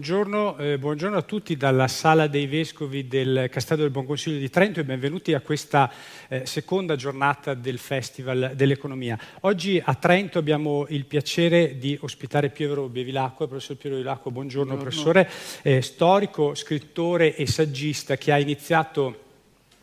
[0.00, 4.48] Buongiorno, eh, buongiorno, a tutti dalla Sala dei Vescovi del Castello del Buon Consiglio di
[4.48, 5.92] Trento e benvenuti a questa
[6.28, 9.18] eh, seconda giornata del Festival dell'Economia.
[9.40, 13.46] Oggi a Trento abbiamo il piacere di ospitare Piero Bevilacqua.
[13.46, 15.12] Professor Piero Bevilacqua, buongiorno, buongiorno.
[15.12, 19.28] professore, eh, storico, scrittore e saggista che ha iniziato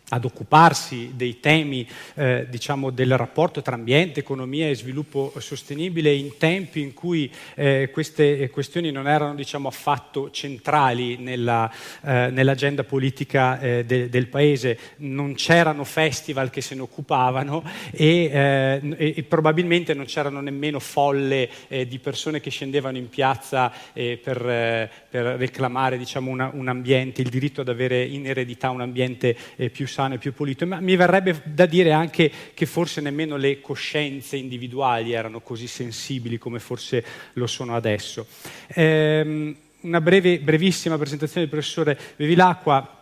[0.09, 6.37] ad occuparsi dei temi eh, diciamo, del rapporto tra ambiente, economia e sviluppo sostenibile in
[6.37, 11.69] tempi in cui eh, queste questioni non erano diciamo, affatto centrali nella,
[12.05, 18.29] eh, nell'agenda politica eh, de, del paese, non c'erano festival che se ne occupavano e,
[18.31, 23.71] eh, e, e probabilmente non c'erano nemmeno folle eh, di persone che scendevano in piazza
[23.93, 29.35] per, per, reclamare diciamo, una, un ambiente, il diritto ad avere in eredità un ambiente
[29.71, 33.61] più sano e più pulito, ma mi verrebbe da dire anche che forse nemmeno le
[33.61, 37.03] coscienze individuali erano così sensibili come forse
[37.33, 38.27] lo sono adesso.
[38.67, 42.93] Ehm, una breve, brevissima presentazione del professore Bevilacqua.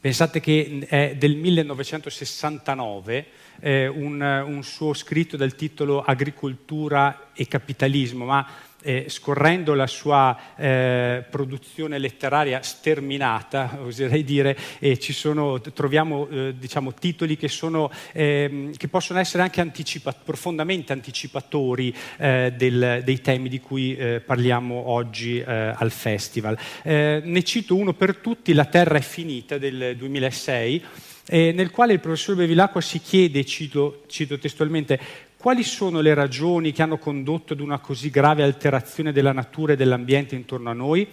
[0.00, 3.26] Pensate che è del 1969
[3.58, 8.46] eh, un, un suo scritto dal titolo Agricoltura e capitalismo, ma
[8.82, 14.56] eh, scorrendo la sua eh, produzione letteraria sterminata, oserei dire,
[14.98, 21.94] sono, troviamo eh, diciamo, titoli che, sono, ehm, che, possono essere anche anticipa- profondamente anticipatori
[22.18, 26.56] eh, del, dei temi di cui eh, parliamo oggi al Festival.
[26.84, 30.84] ne cito uno per tutti, La Terra è finita del 2006.
[31.30, 34.98] nel quale il professor Bevilacqua si chiede, cito, cito testualmente,
[35.40, 39.76] quali sono le ragioni che hanno condotto ad una così grave alterazione della natura e
[39.76, 41.08] dell'ambiente intorno a noi?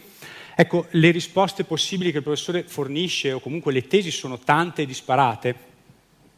[0.54, 4.86] Ecco, le risposte possibili che il professore fornisce, o comunque le tesi, sono tante e
[4.86, 5.56] disparate.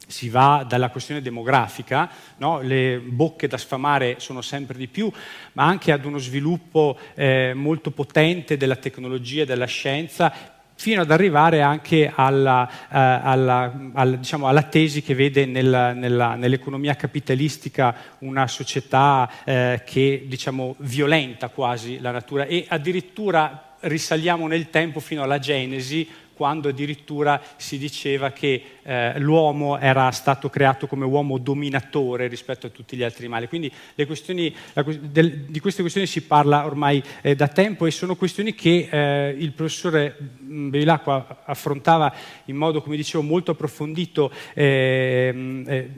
[0.05, 2.61] Si va dalla questione demografica, no?
[2.61, 5.11] le bocche da sfamare sono sempre di più,
[5.53, 11.11] ma anche ad uno sviluppo eh, molto potente della tecnologia e della scienza fino ad
[11.11, 17.93] arrivare anche alla, eh, alla, alla, diciamo, alla tesi che vede nella, nella, nell'economia capitalistica
[18.19, 22.45] una società eh, che diciamo, violenta quasi la natura.
[22.45, 26.07] E addirittura risaliamo nel tempo fino alla Genesi
[26.39, 32.69] quando addirittura si diceva che eh, l'uomo era stato creato come uomo dominatore rispetto a
[32.69, 33.49] tutti gli altri animali.
[33.49, 33.69] Quindi
[34.05, 38.55] questioni, la, del, di queste questioni si parla ormai eh, da tempo e sono questioni
[38.55, 45.89] che eh, il professore Bevilacqua affrontava in modo, come dicevo, molto approfondito ehm, eh,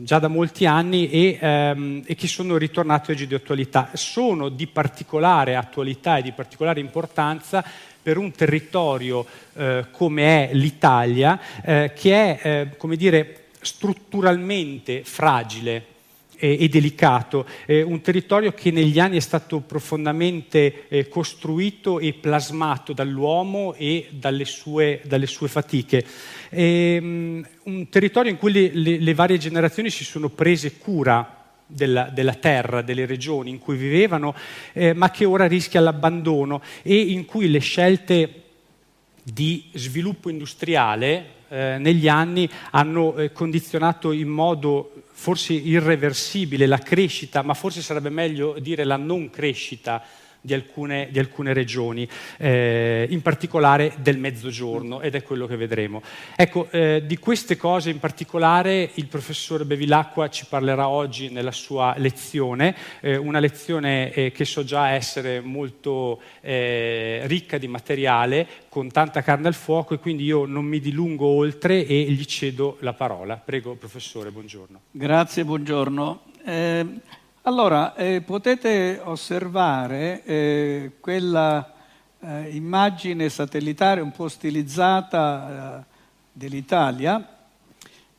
[0.00, 3.90] già da molti anni e, ehm, e che sono ritornate oggi di attualità.
[3.92, 7.62] Sono di particolare attualità e di particolare importanza
[8.02, 15.84] per un territorio eh, come è l'Italia, eh, che è, eh, come dire, strutturalmente fragile
[16.38, 22.94] e, e delicato, un territorio che negli anni è stato profondamente eh, costruito e plasmato
[22.94, 26.02] dall'uomo e dalle sue, dalle sue fatiche.
[26.48, 31.39] E, um, un territorio in cui le, le, le varie generazioni si sono prese cura
[31.70, 34.34] della, della, terra, delle regioni in cui vivevano,
[34.72, 38.42] eh, ma che ora rischia l'abbandono e in cui le scelte
[39.22, 47.42] di sviluppo industriale eh, negli anni hanno eh, condizionato in modo forse irreversibile la crescita,
[47.42, 50.02] ma forse sarebbe meglio dire la non crescita
[50.40, 52.08] di alcune, di alcune regioni,
[52.38, 56.02] eh, in particolare del mezzogiorno, ed è quello che vedremo.
[56.36, 61.94] Ecco, eh, di queste cose in particolare il professor Bevilacqua ci parlerà oggi nella sua
[61.98, 68.90] lezione, eh, una lezione eh, che so già essere molto eh, ricca di materiale, con
[68.90, 72.92] tanta carne al fuoco, e quindi io non mi dilungo oltre e gli cedo la
[72.92, 73.36] parola.
[73.36, 74.80] Prego, professore, buongiorno.
[74.90, 76.22] Grazie, buongiorno.
[76.44, 76.86] Eh,
[77.42, 81.72] allora, eh, potete osservare eh, quella
[82.20, 85.84] eh, immagine satellitare un po' stilizzata eh,
[86.32, 87.38] dell'Italia,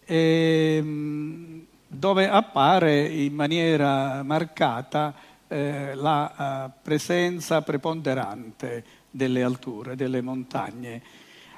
[0.05, 5.13] ehm, dove appare in maniera marcata
[5.47, 11.01] eh, la uh, presenza preponderante delle alture, delle montagne.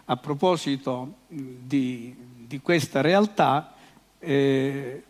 [0.06, 2.16] A proposito di,
[2.48, 3.74] di questa realtà,
[4.18, 5.04] eh,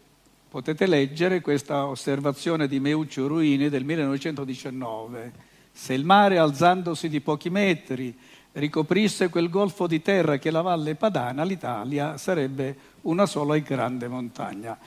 [0.53, 5.31] potete leggere questa osservazione di Meuccio Ruini del 1919.
[5.71, 8.15] Se il mare, alzandosi di pochi metri,
[8.51, 13.63] ricoprisse quel golfo di terra che è la Valle Padana, l'Italia sarebbe una sola e
[13.63, 14.77] grande montagna.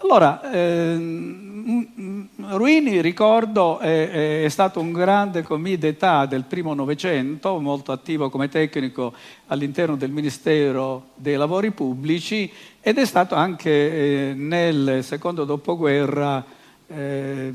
[0.00, 7.92] Allora, ehm, Ruini, ricordo, è, è, stato un grande commis d'età del primo Novecento, molto
[7.92, 9.14] attivo come tecnico
[9.46, 12.52] all'interno del Ministero dei Lavori Pubblici
[12.82, 16.44] ed è stato anche eh, nel secondo dopoguerra,
[16.86, 17.52] eh,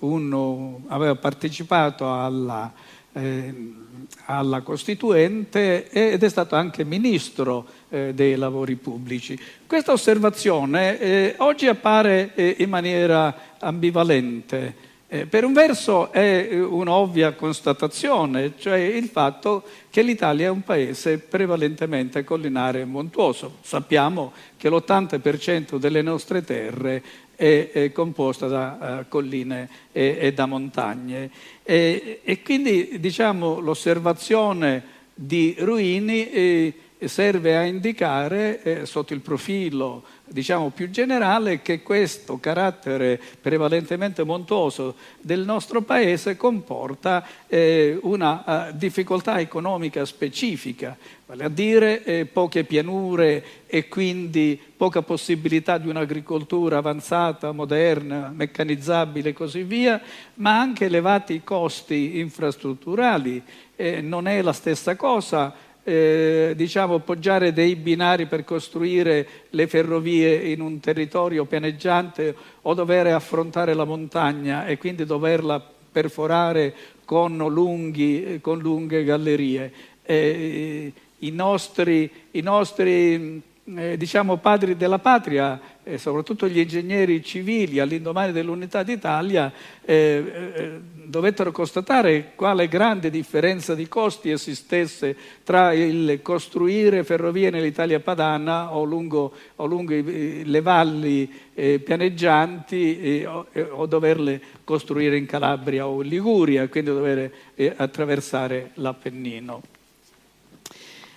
[0.00, 2.70] uno, aveva partecipato alla...
[3.12, 3.82] Eh,
[4.26, 9.38] alla Costituente ed è stato anche ministro eh, dei lavori pubblici.
[9.66, 14.92] Questa osservazione eh, oggi appare eh, in maniera ambivalente.
[15.06, 20.62] Eh, per un verso è eh, un'ovvia constatazione, cioè il fatto che l'Italia è un
[20.62, 23.58] paese prevalentemente collinare e montuoso.
[23.60, 27.02] Sappiamo che l'80% delle nostre terre
[27.36, 31.30] è, è composta da uh, colline e, e, da montagne.
[31.62, 34.82] E, e quindi diciamo, l'osservazione
[35.14, 36.72] di Ruini eh,
[37.08, 44.96] serve a indicare eh, sotto il profilo diciamo, più generale che questo carattere prevalentemente montuoso
[45.20, 50.96] del nostro paese comporta eh, una uh, difficoltà economica specifica,
[51.26, 59.30] vale a dire eh, poche pianure e quindi poca possibilità di un'agricoltura avanzata, moderna, meccanizzabile
[59.30, 60.00] e così via,
[60.34, 63.42] ma anche elevati costi infrastrutturali.
[63.76, 65.52] Eh, non è la stessa cosa
[65.84, 73.08] eh, diciamo, poggiare dei binari per costruire le ferrovie in un territorio pianeggiante o dover
[73.08, 79.72] affrontare la montagna e quindi doverla perforare con, lunghi, con lunghe gallerie.
[80.02, 83.42] Eh, i, nostri, i nostri
[83.76, 89.52] eh, diciamo, padri della patria, e soprattutto gli ingegneri civili all'indomani dell'unità d'Italia,
[89.84, 98.00] eh, eh, dovettero constatare quale grande differenza di costi esistesse tra il costruire ferrovie nell'Italia
[98.00, 105.86] padana o lungo, o lungo le valli eh, pianeggianti o, o, doverle costruire in Calabria
[105.86, 109.62] o in Liguria, quindi dover eh, attraversare l'Appennino.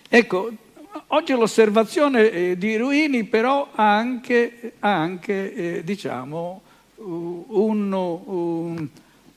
[0.10, 0.52] Ecco,
[1.12, 6.62] Oggi l'osservazione eh, di Ruini però ha anche, ha anche eh, diciamo,
[6.96, 8.88] un, un,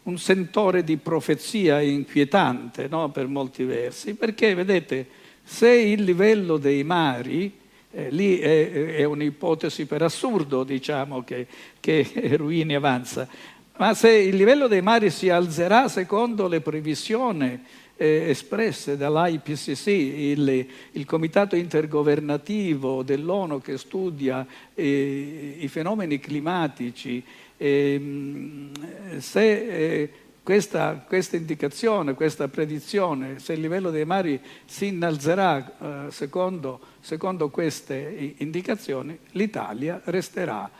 [0.02, 3.10] un, sentore di profezia inquietante no?
[3.10, 5.06] per molti versi, perché vedete,
[5.44, 7.56] se il livello dei mari,
[7.92, 11.46] eh, lì è, è, un'ipotesi per assurdo diciamo, che,
[11.78, 12.04] che
[12.36, 13.28] Ruini avanza,
[13.76, 17.62] ma se il livello dei mari si alzerà secondo le previsioni
[18.00, 27.22] eh, espresse dall'IPCC, il, il, comitato intergovernativo dell'ONU che studia eh, i fenomeni climatici,
[27.58, 28.70] eh,
[29.18, 30.10] se
[30.42, 37.50] questa, questa, indicazione, questa predizione, se il livello dei mari si innalzerà eh, secondo, secondo
[37.50, 40.70] queste indicazioni, l'Italia resterà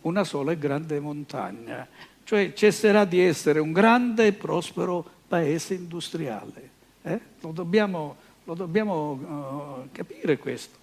[0.00, 1.86] una sola e grande montagna,
[2.24, 6.70] cioè cesserà di essere un grande e prospero paese industriale.
[7.02, 7.18] Eh?
[7.40, 8.14] Lo dobbiamo,
[8.44, 10.78] lo dobbiamo uh, capire questo.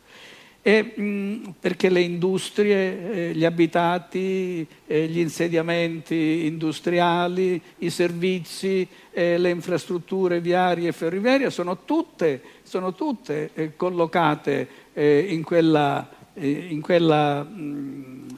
[0.62, 9.38] E, mh, perché le industrie, eh, gli abitati, eh, gli insediamenti industriali, i servizi, eh,
[9.38, 16.82] le infrastrutture viarie e ferroviarie sono tutte, sono tutte eh, collocate eh, in quella, in
[16.82, 18.38] quella mh,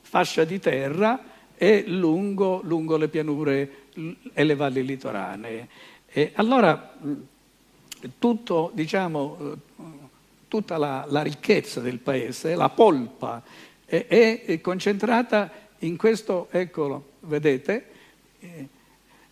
[0.00, 1.22] fascia di terra
[1.56, 3.85] e lungo, lungo le pianure
[4.32, 5.68] e le valli litoranee.
[6.06, 6.94] E allora
[8.18, 9.56] tutto, diciamo,
[10.48, 13.42] tutta la, la, ricchezza del paese, la polpa,
[13.84, 15.50] è, è concentrata
[15.80, 17.86] in questo, eccolo, vedete,
[18.40, 18.68] eh,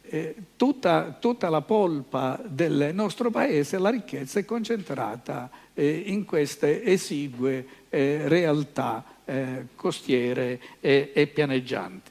[0.03, 6.85] eh, tutta, tutta, la polpa del nostro paese, la ricchezza è concentrata eh, in queste
[6.85, 12.11] esigue eh, realtà eh, costiere e pianeggianti.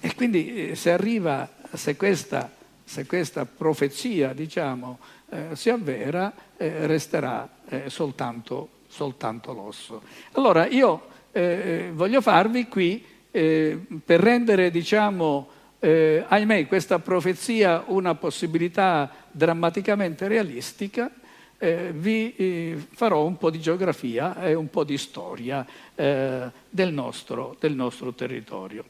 [0.00, 2.50] E quindi eh, se arriva, se questa,
[2.84, 4.98] se questa profezia diciamo,
[5.30, 10.02] eh, si avvera, eh, resterà eh, soltanto, soltanto, l'osso.
[10.32, 19.08] Allora io eh, eh, voglio farvi qui, per rendere diciamo, ahimè, questa profezia una possibilità
[19.30, 21.12] drammaticamente realistica,
[21.58, 26.92] eh, vi eh, farò un po' di geografia e un po' di storia eh, del,
[26.92, 28.84] nostro, del nostro territorio.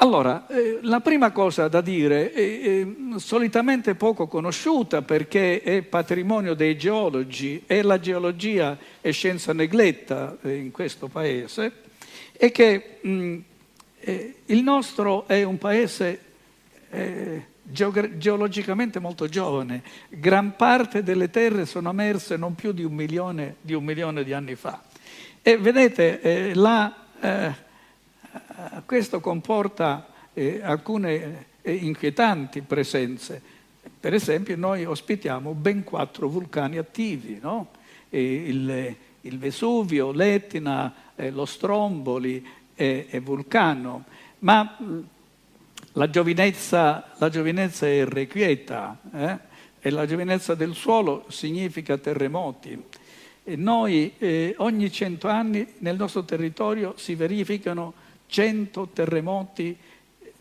[0.00, 2.86] Allora, eh, la prima cosa da dire è, è,
[3.16, 10.54] solitamente poco conosciuta perché è patrimonio dei geologi e la geologia è scienza negletta eh,
[10.54, 11.72] in questo paese,
[12.30, 13.36] è che mh,
[13.98, 16.20] eh, il nostro è un paese
[16.90, 23.56] eh, geologicamente molto giovane, gran parte delle terre sono emerse non più di un milione
[23.60, 24.80] di, un milione di anni fa.
[25.42, 27.66] E vedete, eh, la eh,
[28.86, 33.40] questo comporta eh, alcune eh, inquietanti presenze.
[34.00, 37.68] Per esempio noi ospitiamo ben quattro vulcani attivi, no?
[38.10, 44.04] il, il, Vesuvio, l'Etna, eh, lo Stromboli e, Vulcano.
[44.40, 44.76] Ma
[45.92, 49.38] La giovinezza, la giovinezza è irrequieta eh?
[49.80, 52.80] e la giovinezza del suolo significa terremoti.
[53.42, 57.94] E noi eh, ogni cento anni nel nostro territorio si verificano
[58.28, 59.76] 100 terremoti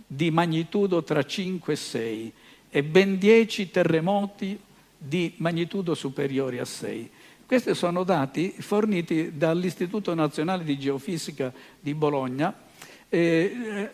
[0.05, 2.33] di magnitudo tra 5 e 6
[2.69, 4.59] e ben 10 terremoti
[4.97, 7.09] di magnitudo superiore a 6.
[7.45, 12.53] Questi sono dati forniti dall'Istituto Nazionale di Geofisica di Bologna
[13.09, 13.89] eh,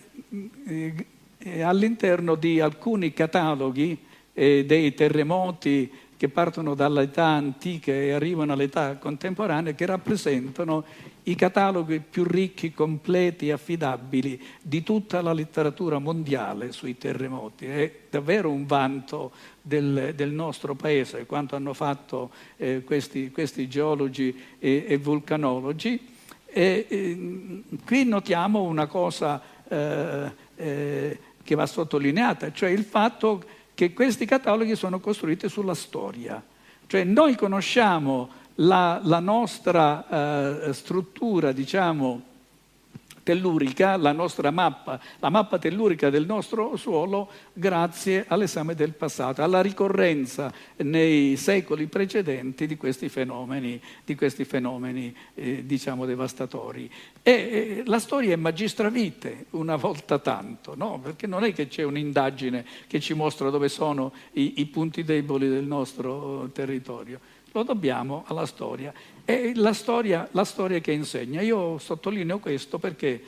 [0.66, 1.06] eh,
[1.38, 3.98] eh, all'interno di alcuni cataloghi
[4.34, 10.84] eh, dei terremoti che partono dall'età antica e arrivano all'età contemporanea, che rappresentano
[11.24, 17.66] i cataloghi più ricchi, completi e affidabili di tutta la letteratura mondiale sui terremoti.
[17.66, 24.36] È davvero un vanto del, del nostro paese quanto hanno fatto eh, questi, questi, geologi
[24.60, 26.12] e, e vulcanologi.
[26.46, 33.94] E, e, qui notiamo una cosa eh, eh, che va sottolineata, cioè il fatto che
[33.94, 36.44] questi cataloghi sono costruiti sulla storia.
[36.86, 42.32] Cioè noi conosciamo la, la nostra eh, struttura, diciamo,
[43.24, 49.62] tellurica, la nostra mappa, la mappa tellurica del nostro suolo grazie all'esame del passato, alla
[49.62, 56.92] ricorrenza nei secoli precedenti di questi fenomeni, di questi fenomeni eh, diciamo devastatori.
[57.24, 61.00] E eh, la storia è magistravite una volta tanto, no?
[61.02, 65.48] perché non è che c'è un'indagine che ci mostra dove sono i, i punti deboli
[65.48, 67.20] del nostro territorio
[67.54, 68.94] lo dobbiamo alla storia.
[69.24, 71.42] È la storia, la storia che insegna.
[71.42, 73.22] Io sottolineo questo perché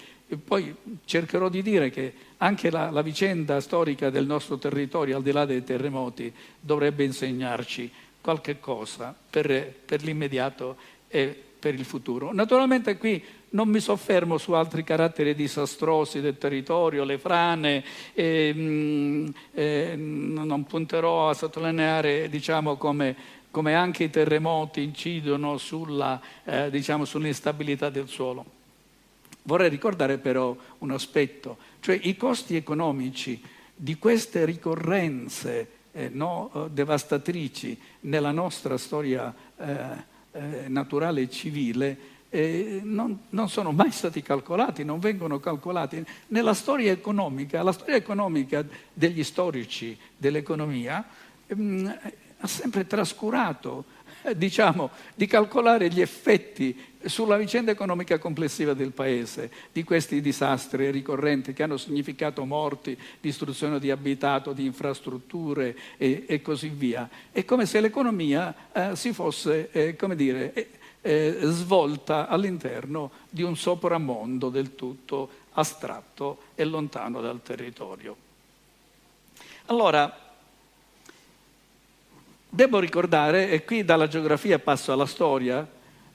[0.44, 5.32] poi cercherò di dire che anche la, la, vicenda storica del nostro territorio, al di
[5.32, 7.90] là dei terremoti, dovrebbe insegnarci
[8.20, 10.76] qualche cosa per, per l'immediato
[11.08, 12.34] e per il futuro.
[12.34, 19.34] Naturalmente qui non mi soffermo su altri caratteri disastrosi del territorio, le frane, e, mh,
[19.54, 23.16] e, non punterò a sottolineare diciamo, come
[23.56, 28.44] come anche i terremoti incidono sulla, eh, diciamo, sull'instabilità del suolo.
[29.44, 33.42] Vorrei ricordare però un aspetto, cioè i costi economici
[33.74, 39.76] di queste ricorrenze eh, no, eh, devastatrici nella nostra storia eh,
[40.34, 41.98] eh, naturale e civile
[42.32, 46.06] eh, non, non, sono mai stati calcolati, non vengono calcolati.
[46.28, 51.08] Nella storia economica, la storia economica degli storici dell'economia
[51.48, 53.86] ehm, ha sempre trascurato
[54.24, 60.90] eh, diciamo, di calcolare gli effetti sulla vicenda economica complessiva del Paese di questi disastri
[60.90, 67.08] ricorrenti che hanno significato morti, distruzione di abitato, di infrastrutture e, e così via.
[67.32, 70.70] È come se l'economia eh, si fosse, eh, come dire, eh,
[71.02, 78.16] eh svolta all'interno di un sopramondo del tutto astratto e lontano dal territorio.
[79.68, 80.25] Allora,
[82.56, 85.68] Devo ricordare, e qui dalla geografia passo alla storia,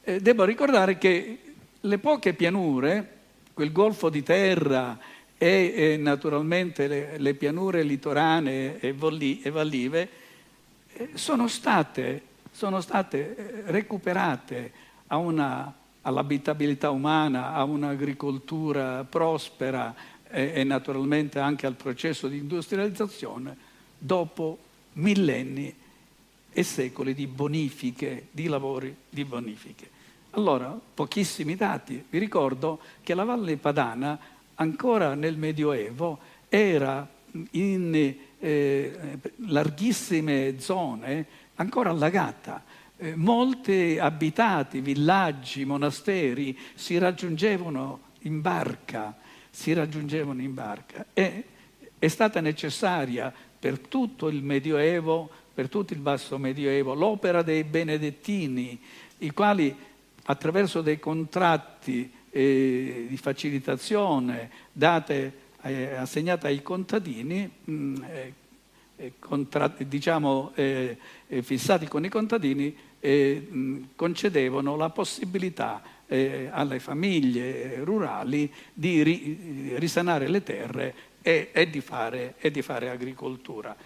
[0.02, 1.38] eh, devo ricordare che
[1.78, 3.18] le poche pianure,
[3.52, 4.98] quel golfo di terra
[5.36, 10.08] e, e naturalmente le, le, pianure litoranee e, volli, e vallive,
[10.94, 14.72] eh, sono state, sono state eh, recuperate
[15.08, 15.70] una,
[16.00, 19.94] all'abitabilità umana, a un'agricoltura prospera
[20.30, 23.54] e, e naturalmente anche al processo di industrializzazione
[23.98, 24.56] dopo
[24.94, 25.79] millenni
[26.52, 29.88] e secoli di bonifiche, di lavori di bonifiche.
[30.30, 32.04] Allora, pochissimi dati.
[32.08, 34.18] Vi ricordo che la Valle Padana,
[34.54, 37.08] ancora nel Medioevo, era
[37.52, 41.26] in eh, larghissime zone
[41.56, 42.64] ancora allagata.
[42.96, 49.16] Eh, molti abitati, villaggi, monasteri si raggiungevano in barca,
[49.50, 51.44] si raggiungevano in barca e
[51.98, 58.80] è stata necessaria per tutto il Medioevo per tutto il basso medioevo, l'opera dei benedettini,
[59.18, 59.74] i quali
[60.24, 68.32] attraverso dei contratti eh, di facilitazione date, eh, assegnate ai contadini, mh, mm, eh,
[68.96, 76.80] eh, contratti, diciamo, eh, eh, fissati con i contadini, mh, mm, concedevano la possibilità alle
[76.80, 83.76] famiglie rurali di ri, risanare le terre e, e, di fare, e di fare agricoltura.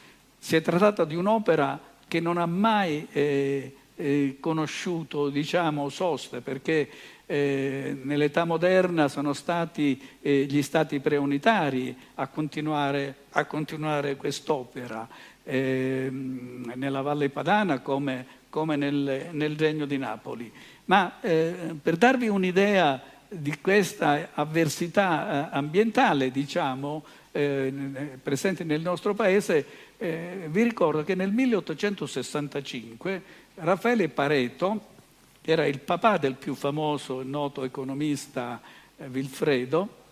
[0.44, 6.86] Si è trattato di un'opera che non ha mai eh, eh, conosciuto diciamo, soste, perché
[7.24, 15.08] eh, nell'età moderna sono stati eh, gli stati preunitari a continuare, a continuare quest'opera,
[15.44, 20.52] ehm, nella Valle Padana come, come nel, nel, Regno di Napoli.
[20.84, 27.02] Ma eh, per darvi un'idea di questa avversità eh, ambientale, diciamo,
[27.34, 29.66] presenti nel nostro paese,
[29.98, 33.22] eh, vi ricordo che nel 1865
[33.56, 34.92] Raffaele Pareto,
[35.40, 38.60] che era il papà del più famoso e noto economista
[38.96, 40.02] eh, Vilfredo,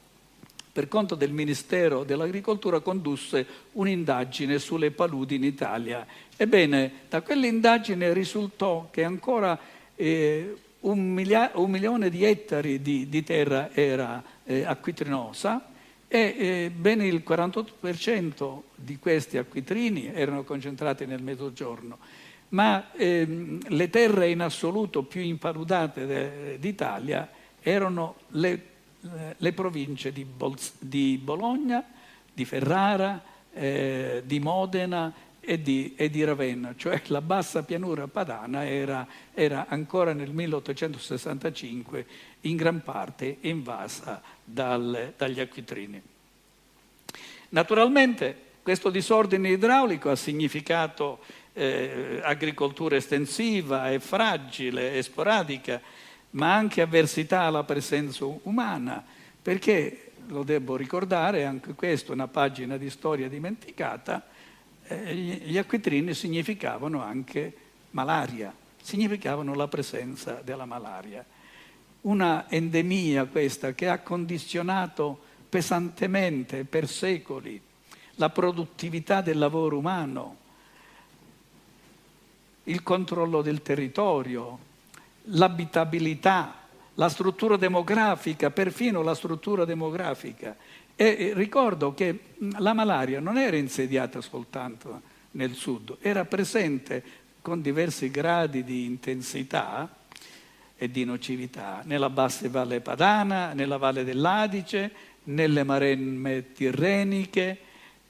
[0.73, 6.07] per conto del Ministero dell'Agricoltura condusse un'indagine sulle paludi in Italia.
[6.35, 9.59] Ebbene, da quell'indagine risultò che ancora
[9.95, 15.72] eh, un, milia- un, milione di ettari di, di terra era eh, acquitrinosa
[16.15, 21.97] e eh, ben il 48% di questi acquitrini erano concentrati nel mezzogiorno,
[22.51, 28.71] ma ehm, le terre in assoluto più impaludate de- d'Italia erano le
[29.37, 31.85] le province di, Bol- di Bologna,
[32.33, 38.65] di Ferrara, eh, di Modena e di, e di, Ravenna, cioè la bassa pianura padana
[38.65, 42.07] era, era, ancora nel 1865
[42.43, 46.01] in gran parte invasa dal, dagli acquitrini.
[47.51, 51.21] Naturalmente questo disordine idraulico ha significato
[51.53, 55.81] eh, agricoltura estensiva e fragile e sporadica,
[56.31, 59.05] ma anche avversità alla presenza umana,
[59.43, 64.25] perché, lo devo ricordare, anche questa è una pagina di storia dimenticata,
[64.87, 67.53] eh, gli acquitrini significavano anche
[67.91, 71.25] malaria, significavano la presenza della malaria.
[72.03, 77.61] Una endemia questa che ha condizionato pesantemente per secoli
[78.17, 80.37] la produttività del lavoro umano,
[82.65, 84.59] il controllo del territorio,
[85.25, 86.55] l'abitabilità,
[86.95, 90.57] la struttura demografica, perfino la struttura demografica.
[90.95, 95.01] E ricordo che la malaria non era insediata soltanto
[95.33, 97.03] nel sud, era presente
[97.41, 100.01] con diversi gradi di intensità
[100.83, 104.91] e di nocività nella bassa valle padana, nella valle dell'Adice,
[105.25, 107.59] nelle maremme tirreniche,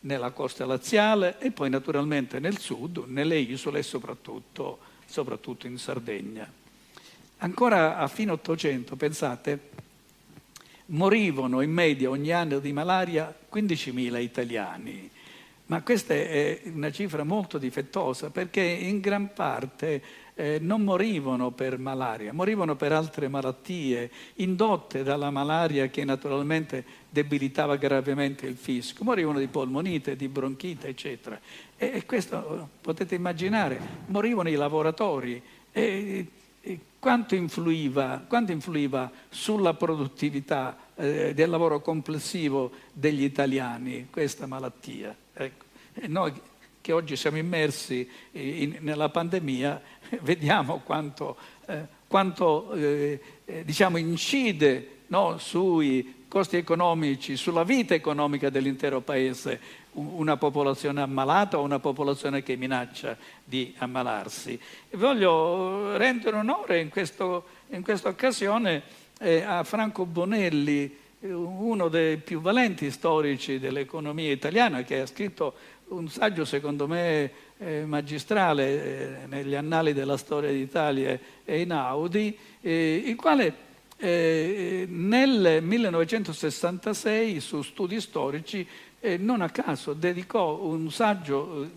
[0.01, 6.51] nella costa laziale e poi naturalmente nel sud, nelle isole e soprattutto, soprattutto in Sardegna.
[7.37, 9.69] Ancora a fine Ottocento, pensate,
[10.87, 15.11] morivano in media ogni anno di malaria 15.000 italiani.
[15.67, 20.03] Ma questa è una cifra molto difettosa perché in gran parte
[20.35, 27.77] eh, non morivano per malaria, morivano per altre malattie indotte dalla malaria che naturalmente debilitava
[27.77, 29.05] gravemente il fisco.
[29.05, 31.39] Morivano di polmonite, di bronchite, eccetera.
[31.77, 35.43] E, e questo potete immaginare, morivano i lavoratori.
[35.71, 36.27] E,
[36.99, 45.15] quanto influiva, quanto influiva sulla produttività eh, del lavoro complessivo degli italiani questa malattia?
[45.35, 45.65] Ecco.
[46.07, 46.33] noi
[46.81, 49.81] che oggi siamo immersi in, nella pandemia
[50.21, 58.49] vediamo quanto, eh, quanto eh, eh, diciamo, incide no, sui costi economici, sulla vita economica
[58.49, 64.59] dell'intero paese una popolazione ammalata o una popolazione che minaccia di ammalarsi.
[64.93, 68.83] Voglio rendere onore in, questo, in questa occasione
[69.19, 75.55] eh, a Franco Bonelli, uno dei più valenti storici dell'economia italiana, che ha scritto
[75.89, 77.31] un saggio secondo me
[77.65, 84.87] eh, magistrale eh, negli annali della storia d'Italia e in Audi, eh, il quale eh,
[84.89, 88.67] nel 1966 su studi storici
[88.99, 91.71] e non a caso dedicò un saggio eh,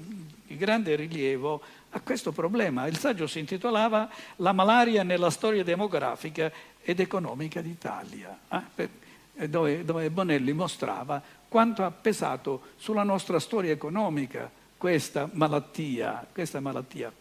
[0.48, 2.88] di grande rilievo a questo problema.
[2.88, 9.50] Il saggio si intitolava La malaria nella storia demografica ed economica d'Italia, eh?
[9.50, 14.50] dove Bonelli mostrava quanto ha pesato sulla nostra storia economica
[14.86, 16.28] questa malattia.
[16.32, 17.12] Questa malattia.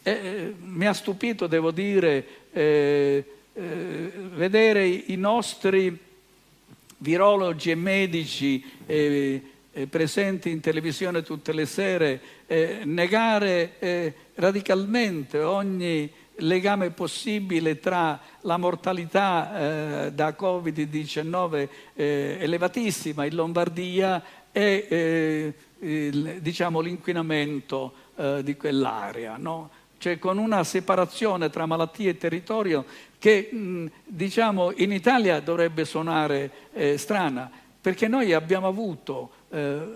[0.00, 5.98] Eh, mi ha stupito, devo dire, eh, eh, vedere i nostri
[6.98, 9.42] virologi e medici eh,
[9.72, 18.20] eh, presenti in televisione tutte le sere eh, negare eh, radicalmente ogni legame possibile tra
[18.42, 27.92] la mortalità eh, da Covid-19 eh, elevatissima in Lombardia e il, diciamo, l'inquinamento
[28.42, 29.36] di quell'area.
[29.38, 29.70] No?
[29.96, 32.84] Cioè con una separazione tra malattie e territorio
[33.18, 33.50] che
[34.06, 39.88] diciamo, in Italia dovrebbe suonare eh, strana, perché noi abbiamo avuto, eh,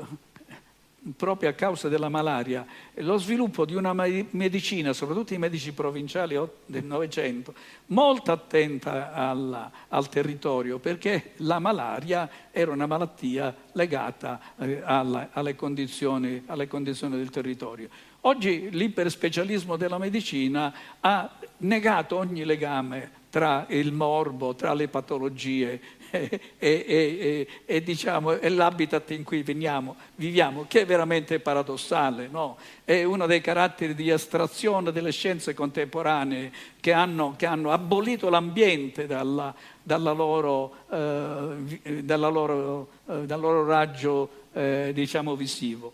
[1.17, 2.65] proprio a causa della malaria,
[2.95, 7.55] lo sviluppo di una medicina, soprattutto i medici provinciali del Novecento,
[7.87, 15.55] molto attenta alla, al territorio, perché la malaria era una malattia legata eh, alla, alle,
[15.55, 17.89] condizioni, alle condizioni del territorio.
[18.23, 25.81] Oggi l'iperspecialismo della medicina ha negato ogni legame tra il morbo, tra le patologie
[26.15, 32.29] è, è, è, diciamo, è, l'habitat in cui veniamo, viviamo, che è veramente paradossale.
[32.29, 32.57] No?
[32.85, 39.07] È uno dei caratteri di astrazione delle scienze contemporanee che hanno, che hanno abolito l'ambiente
[39.07, 45.93] dalla, dalla loro, eh, dalla loro, eh, dal loro raggio eh, diciamo, visivo.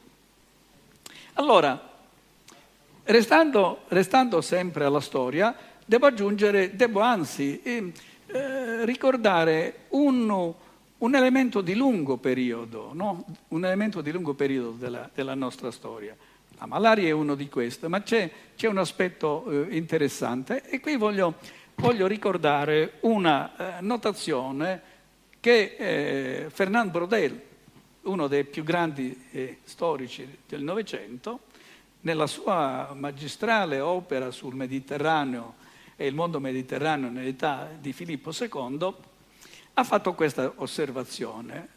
[1.34, 1.88] Allora,
[3.04, 5.56] restando, restando sempre alla storia,
[5.86, 7.62] devo aggiungere, devo anzi
[8.32, 10.54] eh, ricordare un,
[10.98, 13.24] un, elemento di lungo periodo, no?
[13.48, 16.16] un elemento di lungo periodo della, della, nostra storia.
[16.58, 20.96] La malaria è uno di questi, ma c'è, c'è un aspetto eh, interessante e qui
[20.96, 21.34] voglio,
[21.76, 24.82] voglio ricordare una eh, notazione
[25.40, 27.40] che eh, Fernand Brodel,
[28.02, 31.40] uno dei più grandi eh, storici del Novecento,
[32.02, 35.54] nella sua magistrale opera sul Mediterraneo
[36.00, 38.94] e il mondo mediterraneo nell'età di Filippo II,
[39.74, 41.68] ha fatto questa osservazione.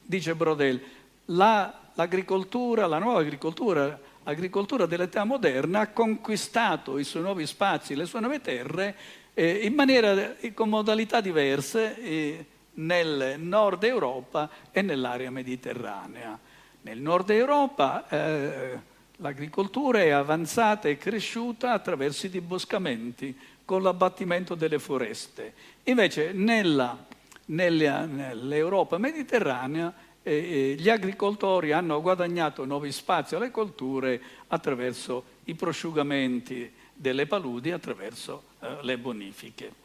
[0.00, 0.80] Dice Brodel,
[1.24, 8.06] la, l'agricoltura, la nuova agricoltura, l'agricoltura dell'età moderna ha conquistato i suoi nuovi spazi, le
[8.06, 8.94] sue nuove terre
[9.34, 16.38] eh, in maniera, con modalità diverse eh, nel nord Europa e nell'area mediterranea.
[16.82, 18.90] Nel nord Europa eh,
[19.22, 25.54] L'agricoltura è avanzata e cresciuta attraverso i diboscamenti, con l'abbattimento delle foreste.
[25.84, 27.06] Invece nella,
[27.46, 35.54] nella, nell'Europa mediterranea eh, eh, gli agricoltori hanno guadagnato nuovi spazi alle colture attraverso i
[35.54, 39.80] prosciugamenti delle paludi, attraverso eh, le bonifiche.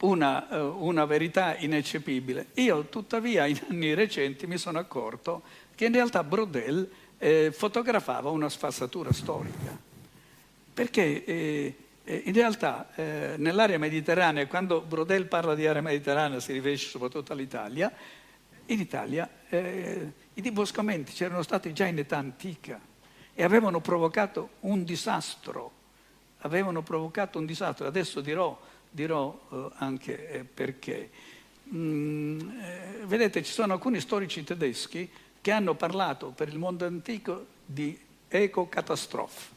[0.00, 2.46] Una, eh, una, verità ineccepibile.
[2.54, 5.42] Io tuttavia in anni recenti mi sono accorto
[5.80, 9.74] che in realtà Brodel eh, fotografava una sfassatura storica,
[10.74, 16.52] perché eh, eh, in realtà eh, nell'area mediterranea, quando Brodel parla di area mediterranea si
[16.52, 17.90] riferisce soprattutto all'Italia,
[18.66, 22.78] in Italia eh, i diboscamenti c'erano stati già in età antica
[23.32, 25.70] e avevano provocato un disastro,
[26.40, 31.10] avevano provocato un disastro, adesso dirò, dirò eh, anche perché.
[31.72, 32.38] Mm,
[33.04, 35.10] vedete, ci sono alcuni storici tedeschi
[35.40, 37.98] che hanno parlato per il mondo antico di
[38.28, 39.54] ecocatastrofe,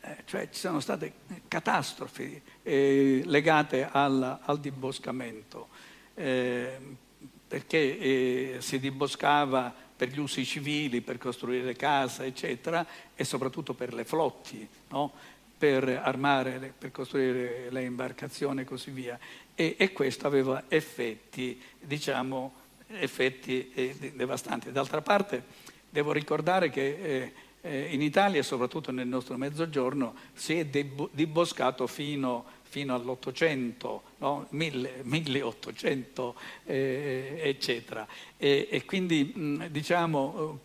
[0.00, 1.12] eh, cioè ci sono state
[1.48, 5.68] catastrofi eh, legate al, al diboscamento,
[6.14, 6.78] eh,
[7.46, 12.84] perché eh, si diboscava per gli usi civili, per costruire case, eccetera,
[13.14, 15.12] e soprattutto per le flotti, no?
[15.56, 19.18] per armare, per costruire le imbarcazioni e così via.
[19.54, 24.70] E, e questo aveva effetti, diciamo, effetti eh, devastanti.
[24.72, 25.42] D'altra parte
[25.88, 32.44] devo ricordare che eh, eh, in Italia soprattutto nel nostro mezzogiorno si è diboscato fino,
[32.62, 34.46] fino all'Ottocento, no?
[34.50, 36.34] 1800
[36.66, 38.06] eh, eccetera.
[38.36, 39.32] E, e quindi
[39.70, 40.60] diciamo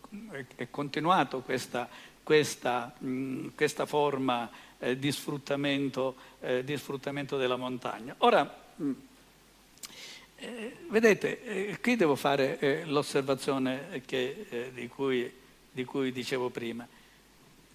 [0.56, 1.88] è continuato questa,
[2.22, 2.94] questa,
[3.54, 4.50] questa forma
[4.96, 6.16] di sfruttamento,
[6.64, 8.14] di, sfruttamento, della montagna.
[8.18, 8.50] Ora,
[10.40, 15.30] eh, vedete, eh, qui devo fare eh, l'osservazione che, eh, di, cui,
[15.70, 16.86] di, cui, dicevo prima.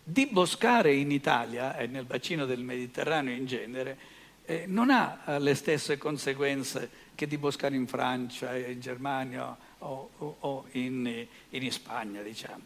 [0.04, 3.98] Diboscare in Italia e nel bacino del Mediterraneo in genere
[4.46, 10.36] eh, non ha eh, le stesse conseguenze che diboscare in Francia, in Germania o, o,
[10.40, 12.64] o in, in, Spagna, diciamo.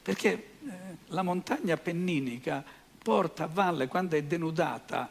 [0.00, 0.44] Perché
[1.08, 2.64] la montagna appenninica
[3.02, 5.10] porta a valle, quando è denudata,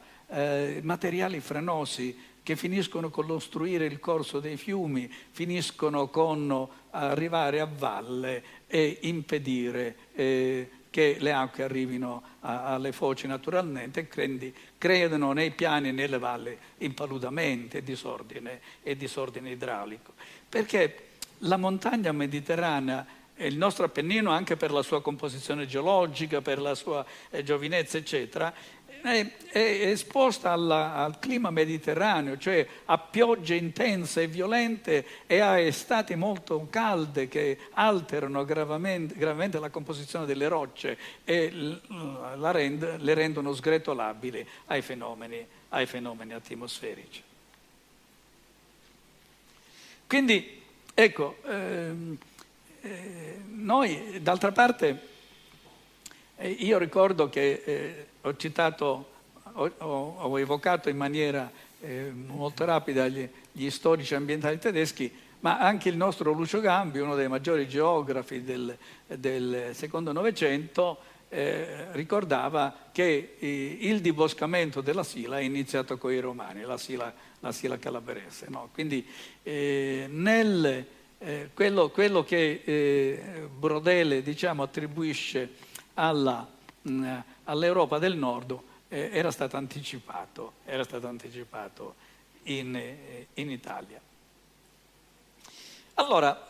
[0.82, 2.18] materiali franosi
[2.50, 9.96] che finiscono con l'ostruire il corso dei fiumi, finiscono con arrivare a valle e impedire
[10.16, 15.92] eh, che le acque arrivino a, alle foci naturalmente e quindi creano nei piani e
[15.92, 20.14] nelle valli impaludamento e disordine, e disordine idraulico.
[20.50, 21.10] Perché
[21.42, 26.76] la montagna mediterranea e il nostro Appennino anche per la sua composizione geologica, per la
[26.76, 28.52] sua eh, giovinezza, eccetera,
[29.02, 35.60] è, è esposta alla, al clima mediterraneo, cioè a piogge intense e violente e a
[35.60, 41.80] estati molto calde che alterano gravemente, gravemente la composizione delle rocce e
[42.42, 47.24] rend, le rendono sgretolabili ai fenomeni, ai fenomeni atmosferici.
[50.08, 50.62] Quindi,
[50.94, 52.18] ecco, ehm,
[52.82, 55.08] eh, noi d'altra parte,
[56.38, 59.10] eh, io ricordo che eh, ho citato,
[59.54, 61.52] ho, ho, ho evocato in maniera
[61.82, 67.16] eh, molto rapida gli, gli, storici ambientali tedeschi, ma anche il nostro Lucio Gambi, uno
[67.16, 68.78] dei maggiori geografi del,
[69.08, 70.98] del secondo Novecento,
[71.30, 77.14] eh, ricordava che eh, il diboscamento della Sila è iniziato con i romani, la Sila,
[77.40, 78.48] la Sila calabrese.
[78.50, 78.70] No?
[78.74, 79.06] Quindi
[79.44, 80.86] eh, nel,
[81.20, 85.54] eh, quello, quello, che eh, Brodele diciamo, attribuisce
[85.94, 86.48] alla,
[86.82, 87.18] mh, mm,
[87.50, 88.58] all'Europa del Nord
[88.88, 91.96] eh, era stato anticipato, era stato anticipato
[92.44, 92.80] in,
[93.34, 94.00] in Italia.
[95.96, 96.48] Allora,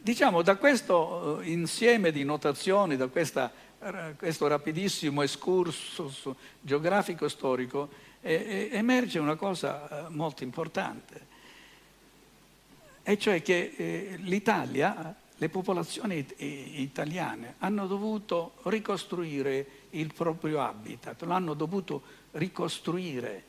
[0.00, 3.52] Diciamo, da questo eh, insieme di notazioni, da questa,
[4.16, 6.30] questo rapidissimo excursus
[6.60, 7.88] geografico e storico,
[8.22, 11.26] eh, emerge una cosa eh, molto importante,
[13.02, 21.54] e cioè che eh, l'Italia, le popolazioni italiane hanno dovuto ricostruire il proprio habitat, l'hanno
[21.54, 23.42] dovuto ricostruire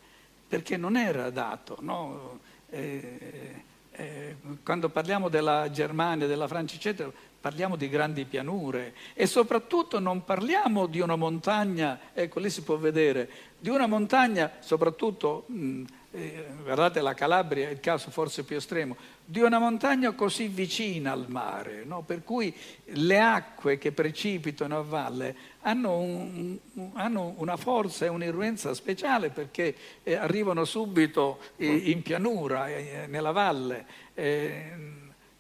[0.48, 1.78] perché non era dato.
[1.82, 2.40] No?
[2.70, 10.00] Eh, eh, quando parliamo della Germania, della Francia, eccetera, parliamo di grandi pianure e soprattutto
[10.00, 15.84] non parliamo di una montagna, ecco lì si può vedere, di una montagna, soprattutto, mh,
[16.12, 21.12] eh, guardate la Calabria è il caso forse più estremo, di una montagna così vicina
[21.12, 22.02] al mare, no?
[22.02, 22.54] per cui
[22.86, 26.58] le acque che precipitano a valle hanno, un,
[26.94, 33.86] hanno una forza e un'irruenza speciale perché eh, arrivano subito in pianura, eh, nella valle.
[34.16, 34.72] Eh,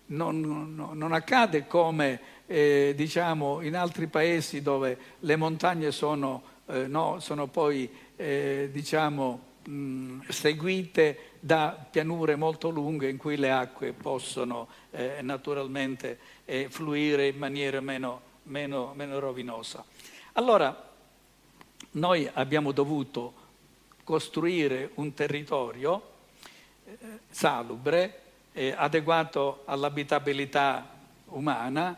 [0.07, 6.87] non, non, non, accade come eh, diciamo in altri paesi dove le montagne sono, eh,
[6.87, 13.93] no, sono poi eh, diciamo, mh, seguite da pianure molto lunghe in cui le acque
[13.93, 19.83] possono eh, naturalmente eh, fluire in maniera meno, meno, meno rovinosa.
[20.33, 20.87] Allora,
[21.91, 23.33] noi abbiamo dovuto
[24.03, 26.01] costruire un territorio
[26.85, 26.97] eh,
[27.29, 28.21] salubre,
[28.53, 31.97] eh, adeguato all'abitabilità umana,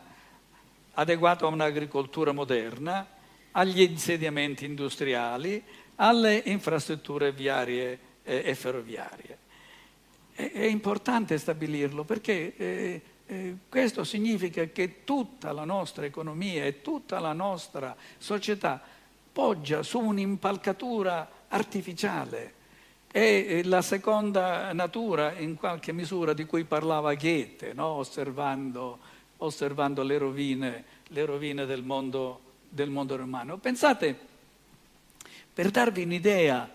[0.94, 3.06] adeguato a un'agricoltura moderna,
[3.52, 5.62] agli insediamenti industriali,
[6.02, 9.38] alle infrastrutture viarie eh, e ferroviarie.
[10.32, 16.82] È, è, importante stabilirlo perché eh, eh, questo significa che tutta la nostra economia e
[16.82, 18.82] tutta la nostra società
[19.32, 22.60] poggia su un'impalcatura artificiale.
[23.06, 27.86] È eh, la seconda natura, in qualche misura, di cui parlava Goethe, no?
[27.86, 28.98] osservando,
[29.36, 33.58] osservando le, rovine, le rovine, del mondo, del mondo romano.
[33.58, 34.30] Pensate
[35.52, 36.70] per darvi un'idea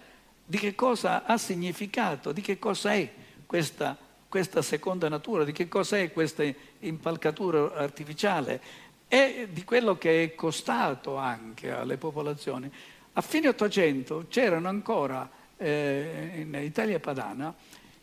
[0.45, 3.11] di che cosa ha significato, di che cosa è
[3.45, 3.97] questa,
[4.29, 6.43] questa seconda natura, di che cosa è questa
[6.79, 8.61] impalcatura artificiale
[9.07, 12.71] e di quello che è costato anche alle popolazioni.
[13.13, 17.53] A fine Ottocento c'erano ancora eh, in Italia padana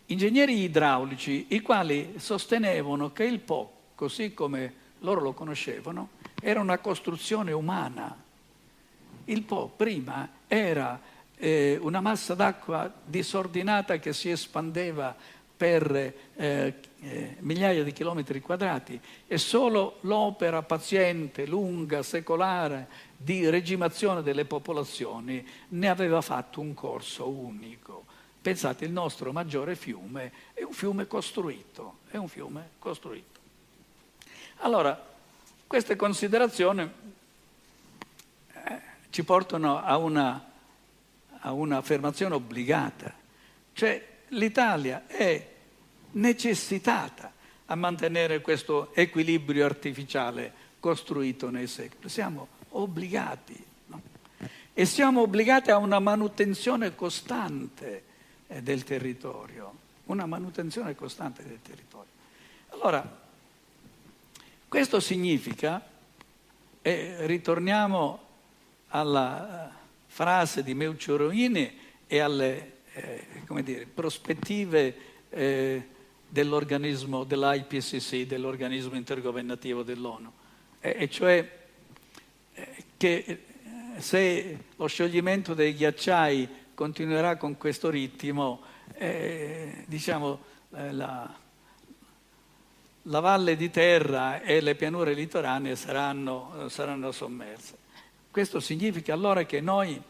[0.06, 6.10] ingegneri idraulici i quali sostenevano che il Po, così come loro lo conoscevano,
[6.42, 8.23] era una costruzione umana.
[9.26, 11.00] Il Po prima era
[11.37, 15.14] eh, una massa d'acqua disordinata che si espandeva
[15.56, 24.22] per eh, eh, migliaia di chilometri quadrati e solo l'opera paziente, lunga, secolare di regimazione
[24.22, 28.04] delle popolazioni ne aveva fatto un corso unico.
[28.42, 33.40] Pensate, il nostro maggiore fiume è un fiume costruito, è un fiume costruito.
[34.58, 35.12] Allora,
[35.66, 36.88] queste considerazioni
[39.14, 40.44] ci portano a, una,
[41.38, 43.14] a un'affermazione obbligata,
[43.72, 45.50] cioè l'Italia è
[46.11, 47.33] necessitata
[47.66, 52.09] a mantenere questo equilibrio artificiale costruito nei secoli.
[52.09, 53.64] Siamo obbligati.
[53.87, 54.03] No?
[54.72, 58.03] E siamo obbligati a una manutenzione costante
[58.48, 59.72] eh, del territorio.
[60.07, 62.11] Una manutenzione costante del territorio.
[62.70, 63.22] Allora,
[64.66, 65.81] questo significa,
[66.83, 68.23] e ritorniamo
[68.94, 69.74] alla eh,
[70.07, 74.96] frase di Meuccio Roini e alle eh, dire, prospettive
[75.30, 75.88] eh,
[76.28, 80.30] dell'organismo, dell'IPCC, dell'organismo intergovernativo dell'ONU,
[80.80, 81.59] e, e cioè
[82.54, 83.40] eh, che eh,
[84.00, 88.62] se lo scioglimento dei ghiacciai continuerà con questo ritmo,
[88.94, 91.33] eh, diciamo, la,
[93.02, 97.83] la, valle di terra e le pianure litoranee saranno, saranno sommerse.
[98.34, 100.02] Questo significa allora che noi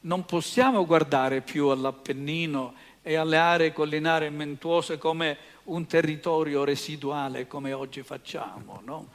[0.00, 5.36] non possiamo guardare più all'Appennino e alle aree collinari montuose come
[5.66, 8.80] un territorio residuale come oggi facciamo.
[8.84, 9.06] No?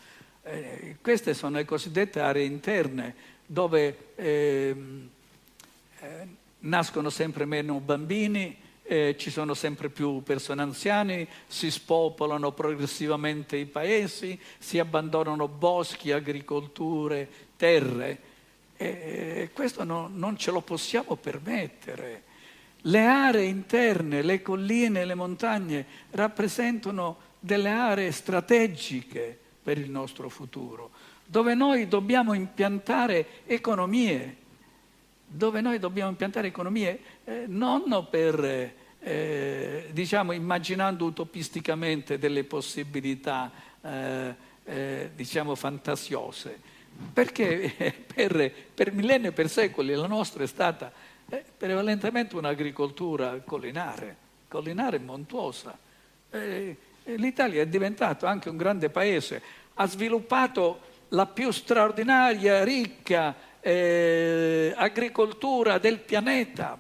[0.44, 4.76] Eh, queste sono le cosiddette aree interne dove eh,
[6.00, 6.28] eh,
[6.60, 13.66] nascono sempre meno bambini, eh, ci sono sempre più persone anziane, si spopolano progressivamente i
[13.66, 18.32] paesi, si abbandonano boschi, agricolture, terre.
[18.76, 22.24] E questo no, non ce lo possiamo permettere.
[22.86, 30.92] Le aree interne, le colline, le montagne rappresentano delle aree strategiche per il nostro futuro,
[31.26, 34.38] dove noi dobbiamo impiantare economie,
[35.26, 44.36] dove noi dobbiamo impiantare economie eh, non per, eh, diciamo, immaginando utopisticamente delle possibilità, eh,
[44.66, 46.60] eh diciamo, fantasiose,
[47.14, 50.92] perché per, per millenni e per secoli la nostra è stata
[51.28, 54.16] è prevalentemente un'agricoltura collinare,
[54.48, 55.78] collinare e montuosa.
[56.30, 59.42] Eh, L'Italia è diventato anche un grande paese,
[59.74, 66.78] ha sviluppato la più straordinaria, ricca eh, agricoltura del pianeta,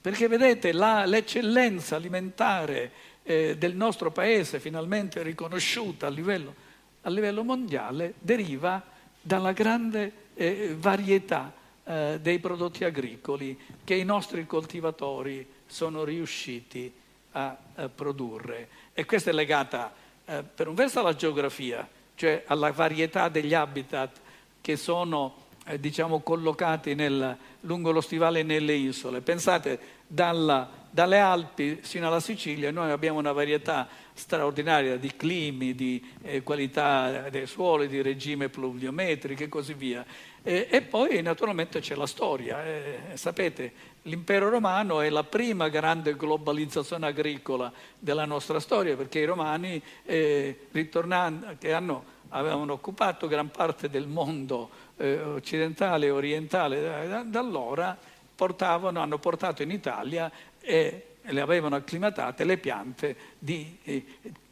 [0.00, 2.92] perché vedete la, l'eccellenza alimentare
[3.24, 6.54] eh, del nostro paese, finalmente riconosciuta a livello,
[7.02, 8.80] a livello mondiale, deriva
[9.26, 16.92] dalla grande eh, varietà eh, dei prodotti agricoli che i nostri coltivatori sono riusciti
[17.32, 18.68] a, a produrre.
[18.92, 19.92] E questa è legata
[20.24, 24.20] eh, per un verso alla geografia, cioè alla varietà degli habitat
[24.60, 29.22] che sono eh, diciamo, collocati nel, lungo lo stivale nelle isole.
[29.22, 36.02] Pensate, dalla, dalle Alpi fino alla Sicilia noi abbiamo una varietà straordinaria di climi, di
[36.22, 40.02] eh, qualità dei suoli, di regime pluviometrico e così via.
[40.42, 42.64] E, e poi naturalmente c'è la storia.
[42.64, 43.72] Eh, sapete,
[44.04, 50.60] l'impero romano è la prima grande globalizzazione agricola della nostra storia perché i romani, eh,
[50.70, 57.38] ritornando, che hanno, avevano occupato gran parte del mondo eh, occidentale e orientale da, da
[57.38, 57.98] allora,
[58.36, 60.30] portavano, hanno portato in Italia
[60.66, 64.04] e le avevano acclimatate le piante di eh,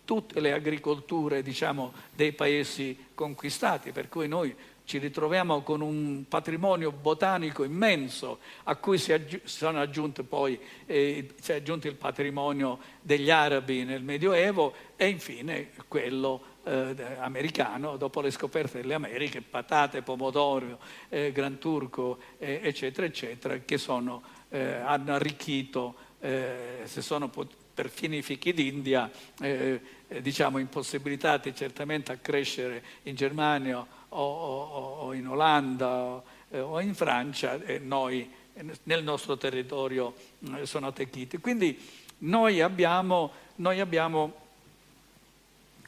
[0.04, 6.92] tutte le agricolture diciamo, dei paesi conquistati, per cui noi ci ritroviamo con un patrimonio
[6.92, 13.30] botanico immenso a cui si sono aggiunti poi eh, si è aggiunto il patrimonio degli
[13.30, 20.78] arabi nel Medioevo e infine quello eh, americano dopo le scoperte delle Americhe, patate, pomodoro,
[21.08, 27.30] eh, gran turco, eh, eccetera, eccetera, che sono, eh, hanno arricchito eh, se sono
[27.74, 29.10] perfino i fichi d'India,
[29.40, 36.24] eh, eh, diciamo impossibilitati certamente a crescere in Germania o, o, o in Olanda o,
[36.48, 38.30] eh, o, in Francia, e noi
[38.84, 40.14] nel nostro territorio
[40.62, 41.38] sono attecchiti.
[41.38, 41.78] Quindi
[42.18, 44.32] noi abbiamo, noi abbiamo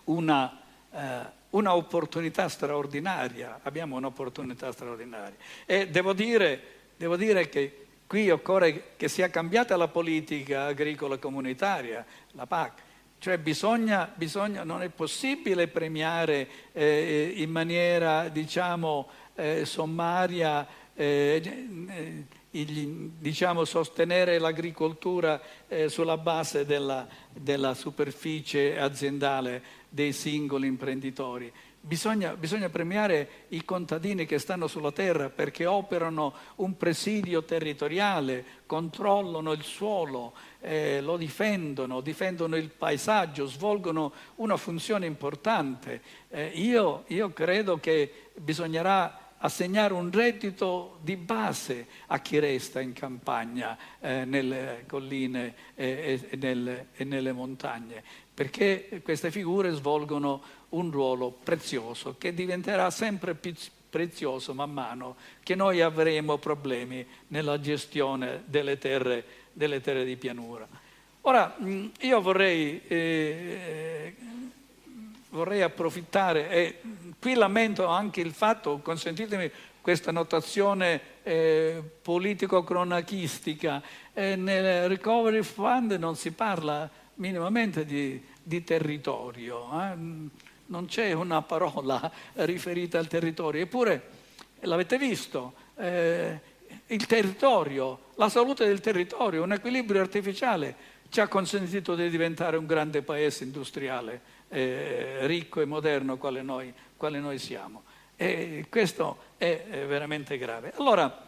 [0.04, 0.60] una,
[0.92, 1.20] eh,
[1.50, 5.36] una opportunità straordinaria, abbiamo un'opportunità straordinaria.
[5.64, 6.60] E devo dire,
[6.96, 12.82] devo dire che Qui occorre che sia cambiata la politica agricola comunitaria, la PAC,
[13.18, 23.10] cioè bisogna, bisogna, non è possibile premiare eh, in maniera diciamo, eh, sommaria, eh, il,
[23.18, 31.52] diciamo, sostenere l'agricoltura eh, sulla base della, della superficie aziendale dei singoli imprenditori.
[31.86, 39.52] Bisogna, bisogna, premiare i contadini che stanno sulla terra perché operano un presidio territoriale, controllano
[39.52, 46.02] il suolo, eh, lo difendono, difendono il paesaggio, svolgono una funzione importante.
[46.28, 52.92] Eh, io, io credo che bisognerà assegnare un reddito di base a chi resta in
[52.92, 60.90] campagna, eh, nelle colline e, e, nelle, e, nelle, montagne, perché queste figure svolgono un
[60.90, 63.54] ruolo prezioso che diventerà sempre più
[63.88, 70.68] prezioso man mano che noi avremo problemi nella gestione delle terre, delle terre di pianura.
[71.22, 71.56] Ora,
[72.00, 74.14] io vorrei, eh,
[75.30, 76.80] vorrei approfittare e
[77.18, 79.50] qui lamento anche il fatto, consentitemi
[79.80, 89.68] questa notazione eh, politico-cronachistica, eh, nel Recovery Fund non si parla minimamente di, di territorio.
[89.80, 90.44] Eh?
[90.66, 94.02] Non c'è una parola riferita al territorio, eppure
[94.60, 96.40] l'avete visto, eh,
[96.86, 102.66] il territorio, la salute del territorio, un equilibrio artificiale ci ha consentito di diventare un
[102.66, 107.84] grande paese industriale, eh, ricco e moderno quale noi, quale noi siamo.
[108.16, 110.72] E questo è, è, veramente grave.
[110.76, 111.24] Allora,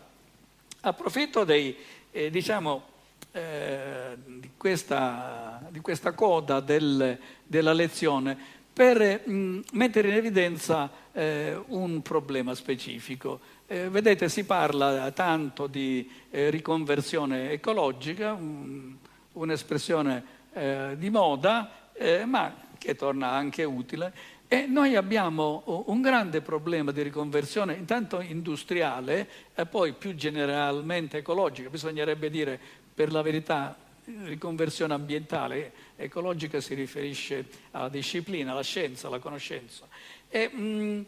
[0.80, 1.76] approfitto dei,
[2.11, 2.97] eh, diciamo,
[3.32, 11.60] eh, di, questa, di, questa, coda del, della lezione per mh, mettere in evidenza eh,
[11.66, 13.40] un problema specifico.
[13.66, 18.94] Eh, vedete, si parla tanto di eh, riconversione ecologica, un,
[19.32, 24.12] un'espressione eh, di moda, eh, ma che torna anche utile.
[24.46, 31.68] E noi abbiamo un grande problema di riconversione, intanto industriale e poi più generalmente ecologica.
[31.68, 32.60] Bisognerebbe dire,
[32.94, 33.76] per la verità,
[34.24, 35.72] riconversione ambientale.
[36.01, 39.88] Ecologica si riferisce alla disciplina, alla scienza, alla conoscenza.
[40.28, 41.01] E, mh, mm,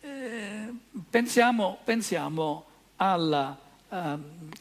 [0.00, 0.74] eh,
[1.10, 2.64] pensiamo, pensiamo
[2.96, 3.96] alla, uh,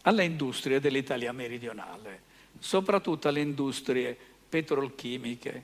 [0.02, 2.24] alle industrie dell'Italia meridionale,
[2.60, 4.18] soprattutto alle industrie
[4.50, 5.64] petrolchimiche.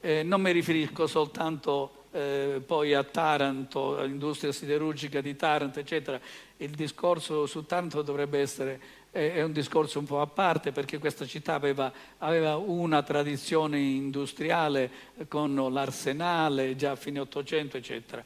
[0.00, 6.20] Eh, non mi riferisco soltanto eh, poi a Taranto, all'industria siderurgica di Taranto, eccetera.
[6.58, 8.80] Il discorso su Taranto dovrebbe essere
[9.16, 14.90] è un discorso un po' a parte perché questa città aveva, aveva una tradizione industriale
[15.28, 18.22] con l'arsenale già a fine Ottocento, eccetera.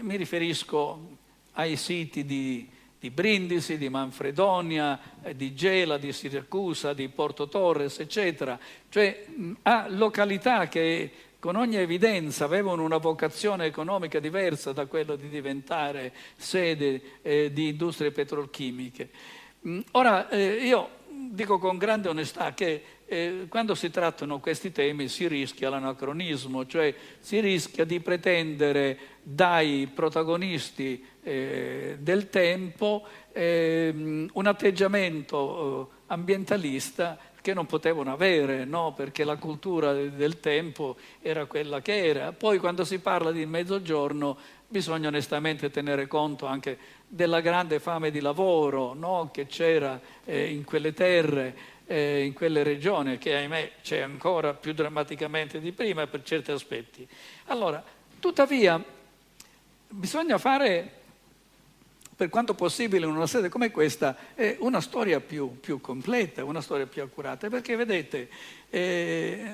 [0.00, 1.16] Mi riferisco
[1.52, 2.68] ai siti di,
[3.00, 8.58] di Brindisi, di Manfredonia, eh, di Gela, di Siracusa, di Porto Torres, eccetera,
[8.90, 9.24] cioè
[9.62, 11.10] a località che
[11.40, 17.68] con ogni evidenza avevano una vocazione economica diversa da quella di diventare sede eh, di
[17.68, 19.10] industrie petrolchimiche.
[19.66, 20.88] Mm, ora, eh, io
[21.30, 26.94] dico con grande onestà che eh, quando si trattano questi temi si rischia l'anacronismo, cioè
[27.18, 37.54] si rischia di pretendere dai protagonisti eh, del tempo ehm, un atteggiamento eh, ambientalista che
[37.54, 38.92] non potevano avere, no?
[38.92, 42.32] perché la cultura del tempo era quella che era.
[42.32, 44.36] Poi quando si parla di mezzogiorno
[44.66, 49.30] bisogna onestamente tenere conto anche della grande fame di lavoro no?
[49.32, 54.74] che c'era eh, in quelle terre, eh, in quelle regioni, che ahimè c'è ancora più
[54.74, 57.08] drammaticamente di prima per certi aspetti.
[57.46, 57.82] Allora,
[58.20, 58.82] tuttavia,
[59.88, 60.97] bisogna fare,
[62.18, 66.60] per quanto possibile in una sede come questa, eh, una storia più, più, completa, una
[66.60, 68.28] storia più accurata, perché vedete,
[68.70, 69.44] eh,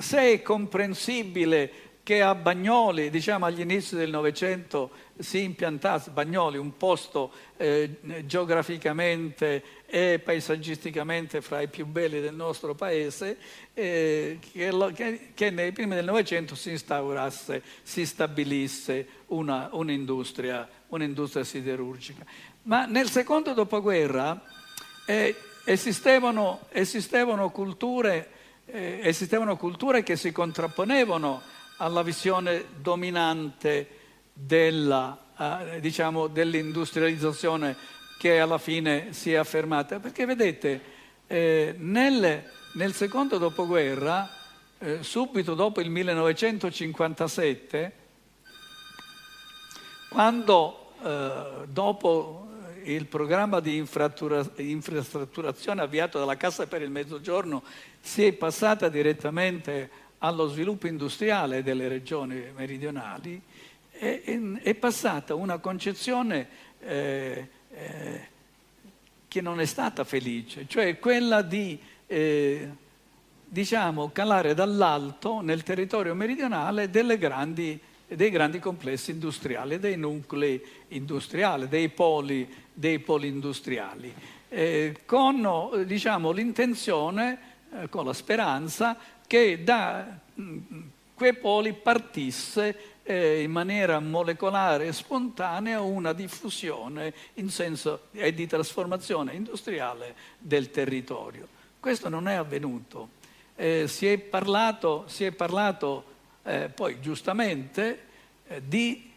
[0.00, 1.70] se è comprensibile
[2.02, 4.90] che a Bagnoli, diciamo agli inizi del Novecento,
[5.20, 12.74] si impiantasse Bagnoli, un posto eh, geograficamente e paesaggisticamente fra i più belli del nostro
[12.76, 13.36] paese,
[13.74, 20.68] eh, che, lo, che, che, nei primi del Novecento si instaurasse, si stabilisse una, un'industria,
[20.88, 22.24] un'industria siderurgica.
[22.62, 24.40] Ma nel secondo dopoguerra
[25.06, 25.34] eh,
[25.64, 28.30] esistevano, esistevano, culture,
[28.66, 31.42] eh, esistevano culture che si contrapponevano
[31.78, 33.88] alla visione dominante
[34.32, 39.98] della, eh, diciamo, dell'industrializzazione che alla fine si è affermata.
[39.98, 40.80] Perché vedete,
[41.26, 42.44] eh, nel,
[42.74, 44.28] nel, secondo dopoguerra,
[44.76, 47.92] eh, subito dopo il 1957,
[50.10, 52.46] quando eh, dopo
[52.82, 57.62] il programma di infrastrutturazione avviato dalla Cassa per il Mezzogiorno
[58.00, 63.40] si è passata direttamente allo sviluppo industriale delle regioni meridionali,
[63.90, 64.20] è,
[64.60, 66.68] è passata una concezione
[67.72, 68.28] eh,
[69.28, 72.68] che non è stata felice, cioè quella di eh,
[73.46, 81.88] diciamo, calare dall'alto nel territorio meridionale grandi, dei grandi complessi industriali, dei nuclei industriali, dei
[81.88, 84.12] poli, dei poli industriali,
[84.48, 87.38] eh, con diciamo, l'intenzione,
[87.72, 88.96] eh, con la speranza
[89.26, 90.58] che da mm,
[91.20, 98.46] quei poli partisse eh, in maniera molecolare e spontanea una diffusione in senso e di
[98.46, 101.46] trasformazione industriale del territorio.
[101.78, 103.10] Questo non è avvenuto.
[103.54, 106.04] Eh, si è parlato, si è parlato
[106.42, 107.98] eh, poi giustamente
[108.48, 109.12] eh, di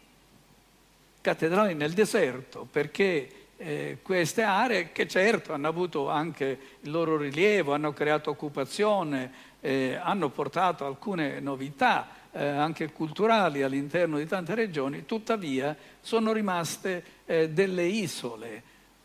[1.22, 7.72] cattedrali nel deserto perché eh, queste aree che certo hanno avuto anche il loro rilievo,
[7.72, 15.06] hanno creato occupazione, eh, hanno portato alcune novità eh, anche culturali all'interno di tante regioni,
[15.06, 18.62] tuttavia sono rimaste eh, delle isole,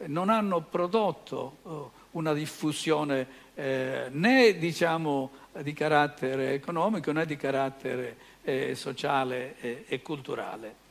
[0.08, 5.32] non hanno prodotto oh, una diffusione eh, né diciamo,
[5.62, 10.88] di carattere economico né di carattere eh, sociale e culturale.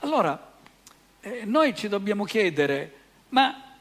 [0.00, 0.52] Allora,
[1.44, 2.92] noi ci dobbiamo chiedere,
[3.30, 3.74] ma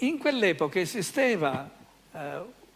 [0.00, 1.70] in quell'epoca esisteva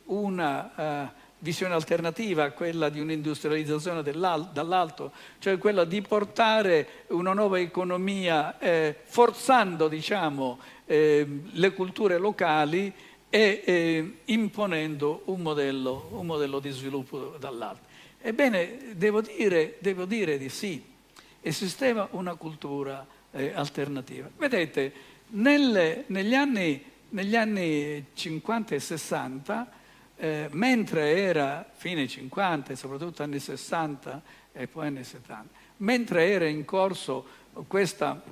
[0.07, 1.13] una
[1.45, 8.97] visione alternativa a quella di un'industrializzazione dall'alto, cioè quella di portare una nuova economia eh,
[9.05, 12.91] forzando diciamo, eh, le culture locali
[13.29, 17.93] e eh, imponendo un modello, un modello, di sviluppo dall'alto.
[18.23, 20.83] Ebbene, devo dire, devo dire di sì,
[21.43, 24.31] esisteva una cultura eh, alternativa.
[24.35, 24.93] Vedete,
[25.33, 29.83] nelle, negli, anni, negli anni 50 e 60
[30.17, 35.47] eh, mentre era fine 50 soprattutto anni 60 e poi anni 70,
[35.79, 37.27] mentre era in corso
[37.67, 38.23] questa,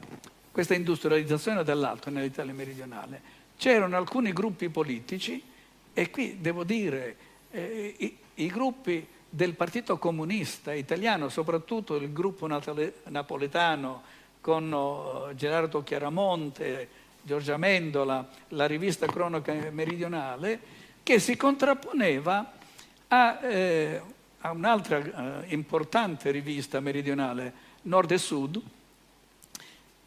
[0.51, 3.21] questa industrializzazione dell'alto nell'Italia meridionale,
[3.57, 5.43] c'erano alcuni gruppi politici
[5.93, 7.17] e qui devo dire
[7.51, 14.03] eh, i, i gruppi del Partito Comunista Italiano, soprattutto il gruppo napoletano
[14.41, 16.89] con oh, Gerardo Chiaramonte,
[17.23, 20.61] Giorgia Mendola, la rivista Cronaca Meridionale,
[21.03, 22.53] che si contrapponeva
[23.09, 24.01] a, eh,
[24.41, 28.61] a un'altra eh, importante rivista meridionale, Nord e Sud,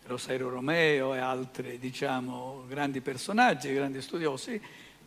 [0.08, 4.60] Rosario Romeo e altri diciamo, grandi personaggi, grandi studiosi,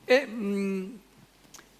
[0.04, 0.98] e, mh,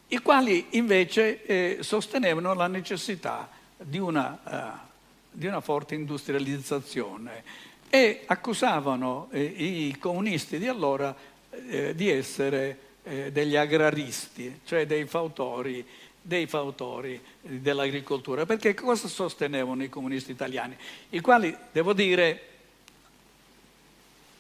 [0.09, 4.89] i quali invece eh, sostenevano la necessità di una, uh,
[5.31, 7.43] di una, forte industrializzazione
[7.91, 11.15] e accusavano eh, i comunisti di allora
[11.51, 15.85] eh, di essere eh, degli agraristi, cioè dei fautori,
[16.21, 18.45] dei fautori dell'agricoltura.
[18.45, 20.77] Perché cosa sostenevano i comunisti italiani?
[21.11, 22.43] I quali, devo dire,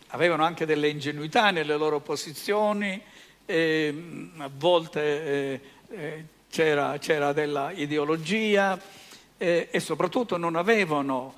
[0.08, 3.00] avevano anche delle ingenuità nelle loro posizioni,
[3.46, 5.60] eh, a volte eh,
[5.90, 8.96] eh, c'era, c'era, della ideologia
[9.40, 11.34] e soprattutto non avevano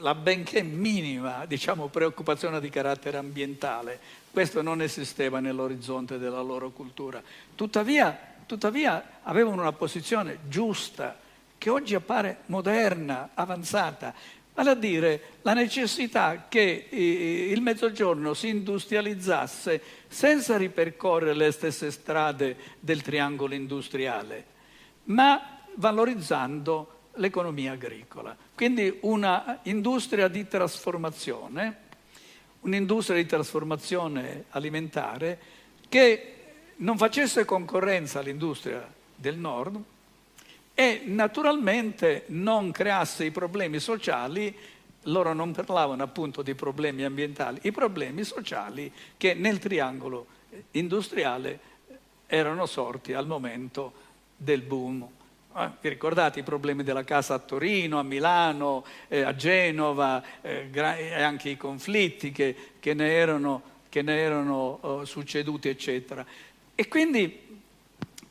[0.00, 4.23] la benché minima diciamo, preoccupazione di carattere ambientale.
[4.34, 7.22] Questo non esisteva nell'orizzonte della loro cultura.
[7.54, 11.16] Tuttavia, tuttavia avevano una posizione giusta,
[11.56, 14.12] che oggi appare moderna, avanzata,
[14.52, 22.56] vale a dire la necessità che il Mezzogiorno si industrializzasse senza ripercorrere le stesse strade
[22.80, 24.46] del triangolo industriale,
[25.04, 28.36] ma valorizzando l'economia agricola.
[28.52, 31.82] Quindi una industria di trasformazione
[32.64, 35.38] un'industria di trasformazione alimentare
[35.88, 36.34] che
[36.76, 39.80] non facesse concorrenza all'industria del nord
[40.74, 44.54] e naturalmente non creasse i problemi sociali,
[45.02, 50.26] loro non parlavano appunto di problemi ambientali, i problemi sociali che nel triangolo
[50.72, 51.72] industriale
[52.26, 53.92] erano sorti al momento
[54.36, 55.08] del boom
[55.56, 60.68] eh, vi ricordate i problemi della casa a Torino, a Milano, eh, a Genova eh,
[60.72, 66.26] e anche i conflitti che, che ne erano, che ne erano oh, succeduti, eccetera.
[66.74, 67.62] E quindi,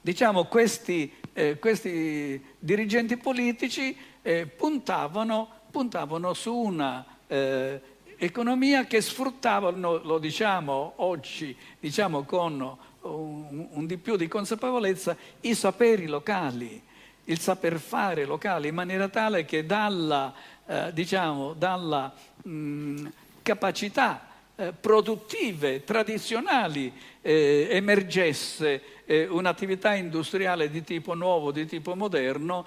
[0.01, 7.79] diciamo, questi, eh, questi dirigenti politici eh, puntavano, puntavano, su una eh,
[8.17, 15.55] economia che sfruttavano, lo diciamo oggi, diciamo con un, un di più di consapevolezza, i
[15.55, 16.91] saperi locali
[17.25, 20.33] il saper fare locale in maniera tale che dalla,
[20.65, 22.13] eh, diciamo, dalla
[22.43, 23.07] mh,
[23.41, 32.65] capacità eh, produttive tradizionali eh, emergesse eh, un'attività industriale di tipo nuovo, di tipo moderno,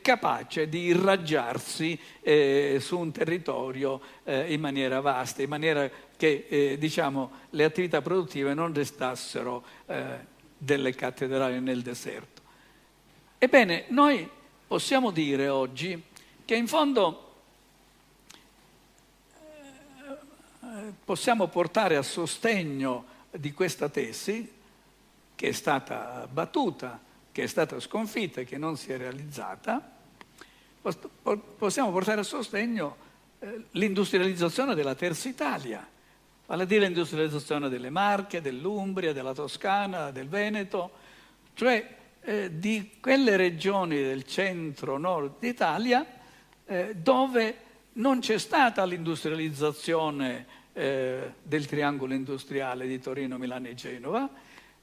[0.00, 7.30] capace di irraggiarsi eh, su un territorio eh, in maniera vasta, in maniera che diciamo,
[7.50, 9.62] le attività produttive non restassero
[10.56, 12.37] delle cattedrali nel deserto.
[13.40, 14.28] Ebbene, noi
[14.66, 16.02] possiamo dire oggi
[16.44, 17.34] che in fondo
[20.60, 24.50] eh, possiamo portare a sostegno di questa tesi,
[25.36, 29.88] che è stata battuta, che è stata sconfitta e che non si è realizzata,
[31.56, 32.96] possiamo portare a sostegno
[33.38, 35.86] eh, l'industrializzazione della terza Italia,
[36.44, 40.90] vale a dire l'industrializzazione delle Marche, dell'Umbria, della Toscana, del Veneto,
[41.54, 41.97] cioè
[42.28, 46.04] eh, di quelle regioni del centro-nord d'Italia
[46.66, 47.56] eh, dove
[47.94, 54.28] non c'è stata l'industrializzazione eh, del triangolo industriale di Torino, Milano e Genova,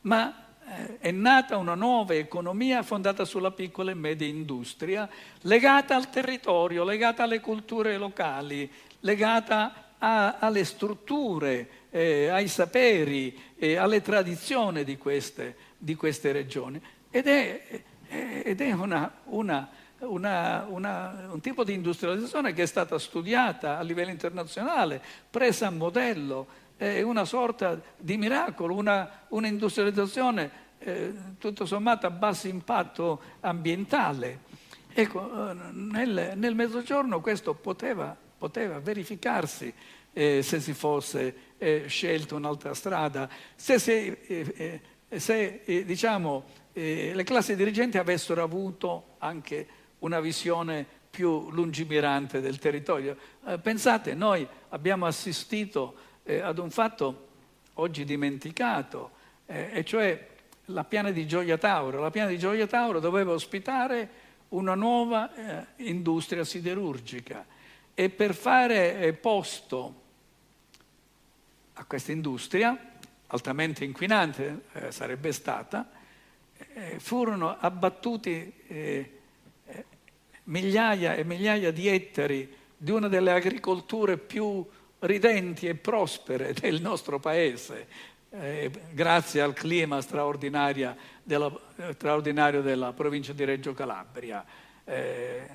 [0.01, 5.07] ma eh, è nata una nuova economia fondata sulla piccola e media industria,
[5.41, 8.67] legata al territorio, legata alle culture locali,
[9.01, 16.81] legata a, alle strutture, eh, ai saperi, eh, alle tradizioni di queste, di queste regioni.
[17.15, 17.81] Ed è,
[18.43, 24.11] ed è una, una, una, un tipo di industrializzazione che è stata studiata a livello
[24.11, 26.45] internazionale, presa a modello,
[26.75, 28.83] è una sorta di miracolo,
[29.29, 34.39] un'industrializzazione eh, tutto sommato a basso impatto ambientale.
[34.93, 39.73] Ecco, nel, nel Mezzogiorno questo poteva, poteva verificarsi
[40.11, 46.63] eh, se si fosse eh, scelto un'altra strada, se, se, eh, eh, se eh, diciamo,
[46.77, 49.67] eh, le classi dirigenti avessero avuto anche
[49.99, 53.15] una visione più lungimirante del territorio.
[53.45, 57.27] Eh, pensate, noi abbiamo assistito eh, ad un fatto
[57.75, 59.11] oggi dimenticato,
[59.45, 60.27] eh, e cioè
[60.65, 62.01] la piana di Gioia Tauro.
[62.01, 67.45] La piana di Gioia Tauro doveva ospitare una nuova eh, industria siderurgica
[67.93, 70.01] e per fare eh, posto
[71.75, 72.77] a questa industria,
[73.27, 75.89] altamente inquinante sarebbe stata,
[76.73, 79.11] eh, furono abbattuti eh,
[79.65, 79.85] eh,
[80.43, 84.65] migliaia e migliaia di ettari di una delle agricolture più
[84.99, 87.87] ridenti e prospere del nostro paese,
[88.31, 94.45] eh, grazie al clima straordinario della, eh, straordinario della provincia di Reggio Calabria.
[94.83, 95.47] Eh,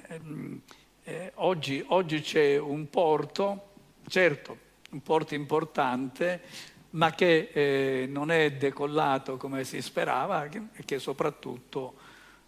[1.05, 3.73] eh, oggi, oggi, c'è un porto,
[4.09, 4.57] certo,
[4.91, 6.43] un porto importante,
[6.91, 11.95] ma che eh, non è decollato come si sperava e che soprattutto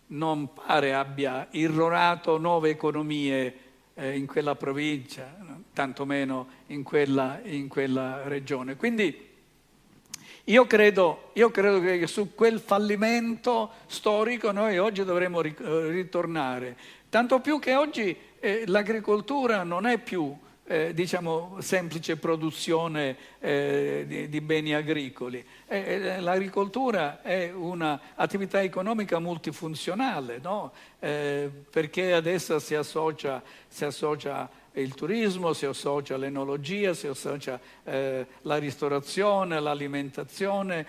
[0.09, 3.55] non pare abbia irrorato nuove economie
[3.95, 5.37] eh, in quella provincia,
[5.73, 8.77] tantomeno in quella, in quella regione.
[8.77, 9.31] Quindi
[10.45, 16.77] io credo, io credo, che su quel fallimento storico noi oggi dovremmo ritornare,
[17.09, 20.37] tanto più che oggi eh, l'agricoltura non è più
[20.73, 25.45] eh, diciamo, semplice produzione eh, di, di, beni agricoli.
[25.67, 30.73] Eh, eh l'agricoltura è un'attività economica multifunzionale, no?
[30.99, 37.61] Eh, perché ad essa si associa, si associa il turismo, si associa l'enologia, si associa
[37.85, 40.87] eh, la ristorazione, l'alimentazione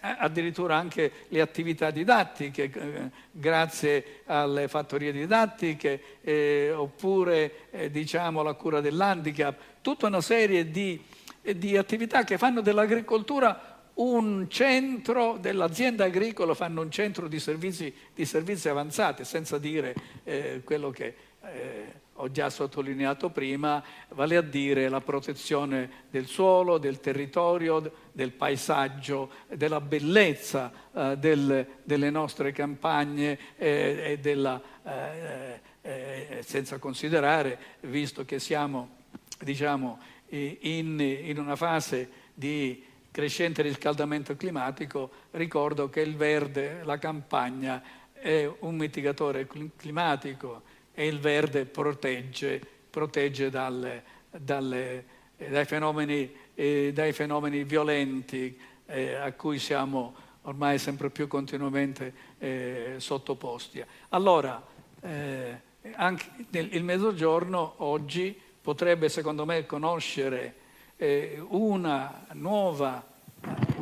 [0.00, 8.54] addirittura anche le attività didattiche, eh, grazie alle fattorie didattiche, eh, oppure eh, diciamo la
[8.54, 11.02] cura dell'handicap, tutta una serie di,
[11.40, 18.26] di attività che fanno dell'agricoltura un centro dell'azienda agricola, fanno un centro di servizi, di
[18.26, 19.94] servizi avanzati, senza dire
[20.24, 26.78] eh, quello che eh, ho già sottolineato prima, vale a dire la protezione del suolo,
[26.78, 35.60] del territorio, del paesaggio, della bellezza eh, del, delle nostre campagne eh, e della, eh,
[35.82, 38.96] eh senza considerare, visto che siamo
[39.38, 39.98] diciamo,
[40.28, 48.50] in, in una fase di crescente riscaldamento climatico, ricordo che il verde, la campagna, è
[48.60, 49.46] un mitigatore
[49.76, 50.62] climatico
[50.98, 55.04] e il verde protegge, protegge dalle, dalle,
[55.36, 62.94] dai, fenomeni, eh, dai, fenomeni, violenti eh, a cui siamo ormai sempre più continuamente eh,
[62.96, 63.84] sottoposti.
[64.08, 64.64] Allora,
[65.02, 65.60] eh,
[65.96, 70.54] anche il Mezzogiorno oggi potrebbe secondo me conoscere
[70.96, 73.04] eh, una nuova,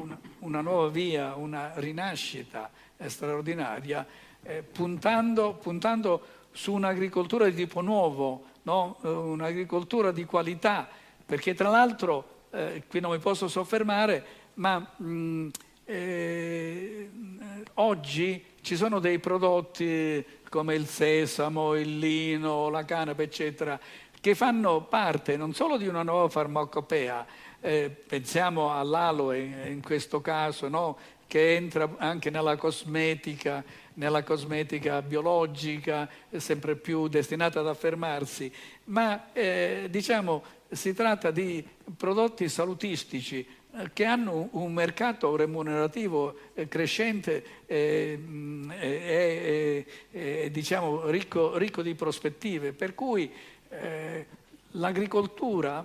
[0.00, 2.70] una, una, nuova, via, una rinascita
[3.06, 4.04] straordinaria,
[4.42, 8.96] eh, puntando, puntando su un'agricoltura di tipo nuovo, no?
[9.02, 10.88] Eh, un'agricoltura di qualità,
[11.26, 14.24] perché tra l'altro, eh, qui non mi posso soffermare,
[14.54, 15.48] ma mh,
[15.84, 17.10] eh,
[17.74, 23.78] oggi ci sono dei prodotti come il sesamo, il lino, la canapa, eccetera,
[24.20, 27.26] che fanno parte non solo di una nuova farmacopea,
[27.60, 30.96] eh, pensiamo all'aloe in questo caso, no?
[31.26, 38.52] che entra anche nella cosmetica, nella cosmetica biologica, sempre più destinata ad affermarsi,
[38.84, 41.64] ma eh, diciamo si tratta di
[41.96, 48.18] prodotti salutistici eh, che hanno un mercato remunerativo eh, crescente e
[50.10, 53.30] eh, diciamo ricco, ricco, di prospettive, per cui
[54.72, 55.84] l'agricoltura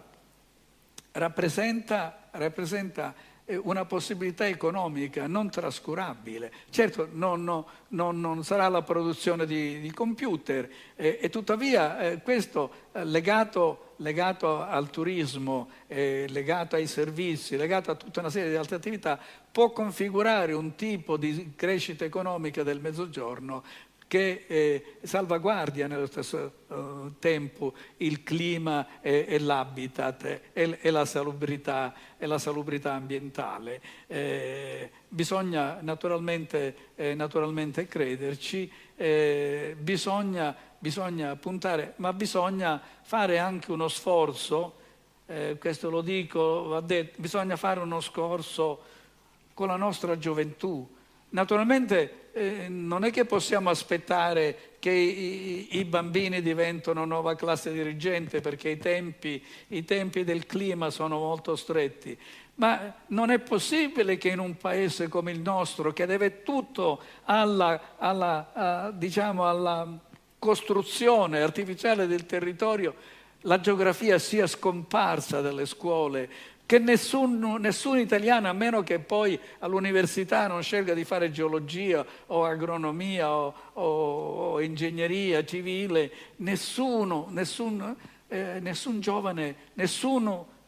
[1.13, 3.15] rappresenta, rappresenta
[3.55, 6.51] una possibilità economica non trascurabile.
[6.69, 12.21] Certo non, no, non, non sarà la produzione di, di computer eh, e tuttavia eh,
[12.21, 18.49] questo eh, legato, legato, al turismo, eh, legato ai servizi, legato a tutta una serie
[18.49, 19.19] di altre attività
[19.51, 23.63] può configurare un tipo di crescita economica del mezzogiorno
[24.09, 32.25] che eh, salvaguardia nello stesso uh, tempo il clima e, l'habitat e, la salubrità, e,
[32.25, 33.79] la salubrità, ambientale.
[34.07, 43.87] Eh, bisogna naturalmente, eh, naturalmente crederci, eh, bisogna, bisogna, puntare, ma bisogna fare anche uno
[43.87, 44.73] sforzo,
[45.27, 48.81] eh, questo lo dico, detto, bisogna fare uno sforzo
[49.53, 50.97] con la nostra gioventù.
[51.29, 58.41] Naturalmente eh, non è che possiamo aspettare che i, i, bambini diventino nuova classe dirigente
[58.41, 62.17] perché i tempi, i tempi del clima sono molto stretti,
[62.55, 67.95] ma non è possibile che in un paese come il nostro, che deve tutto alla,
[67.97, 69.87] alla, a, diciamo alla
[70.39, 72.95] costruzione artificiale del territorio,
[73.43, 76.29] la geografia sia scomparsa dalle scuole,
[76.69, 82.45] che nessun, nessun, italiano, a meno che poi all'università non scelga di fare geologia o
[82.45, 83.83] agronomia o, o,
[84.51, 87.95] o ingegneria civile, nessuno, nessun,
[88.27, 90.58] eh, nessun giovane, nessuno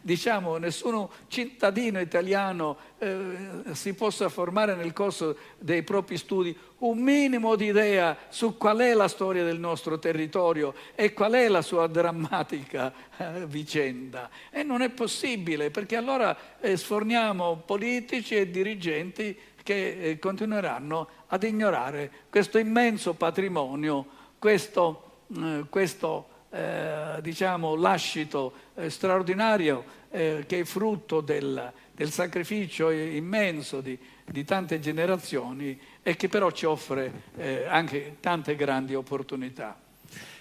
[0.00, 7.56] diciamo, nessun cittadino italiano eh, si possa formare nel corso dei propri studi un minimo
[7.56, 11.86] di idea su qual è la storia del nostro territorio e qual è la sua
[11.86, 14.30] drammatica eh, vicenda.
[14.50, 21.42] E non è possibile, perché allora eh, sforniamo politici e dirigenti che eh, continueranno ad
[21.42, 24.06] ignorare questo immenso patrimonio,
[24.38, 32.90] questo, eh, questo eh, diciamo, lascito eh, straordinario eh, che è frutto del, del sacrificio
[32.90, 39.78] immenso di, di, tante generazioni e che però ci offre eh, anche tante grandi opportunità.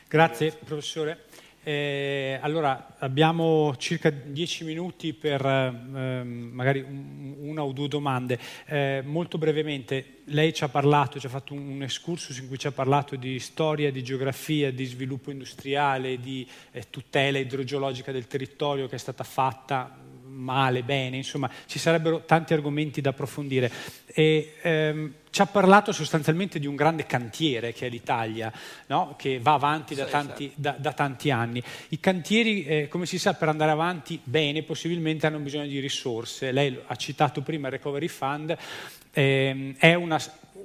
[0.07, 1.25] Grazie professore.
[1.69, 8.39] Eh, allora, abbiamo circa dieci minuti per eh, magari un, una o due domande.
[8.65, 12.57] Eh, molto brevemente, lei ci ha parlato, ci ha fatto un, un, excursus in cui
[12.57, 18.25] ci ha parlato di storia, di geografia, di sviluppo industriale, di eh, tutela idrogeologica del
[18.25, 19.95] territorio che è stata fatta
[20.29, 23.71] male, bene, insomma ci sarebbero tanti argomenti da approfondire.
[24.05, 28.51] E, ehm, ci ha parlato sostanzialmente di un grande cantiere che è l'Italia,
[28.87, 29.15] no?
[29.17, 31.61] che va avanti da tanti, da, da tanti anni.
[31.89, 36.51] I cantieri, eh, come si sa, per andare avanti bene, possibilmente hanno bisogno di risorse.
[36.51, 38.57] Lei ha citato prima il Recovery Fund,
[39.11, 40.19] ehm, è una,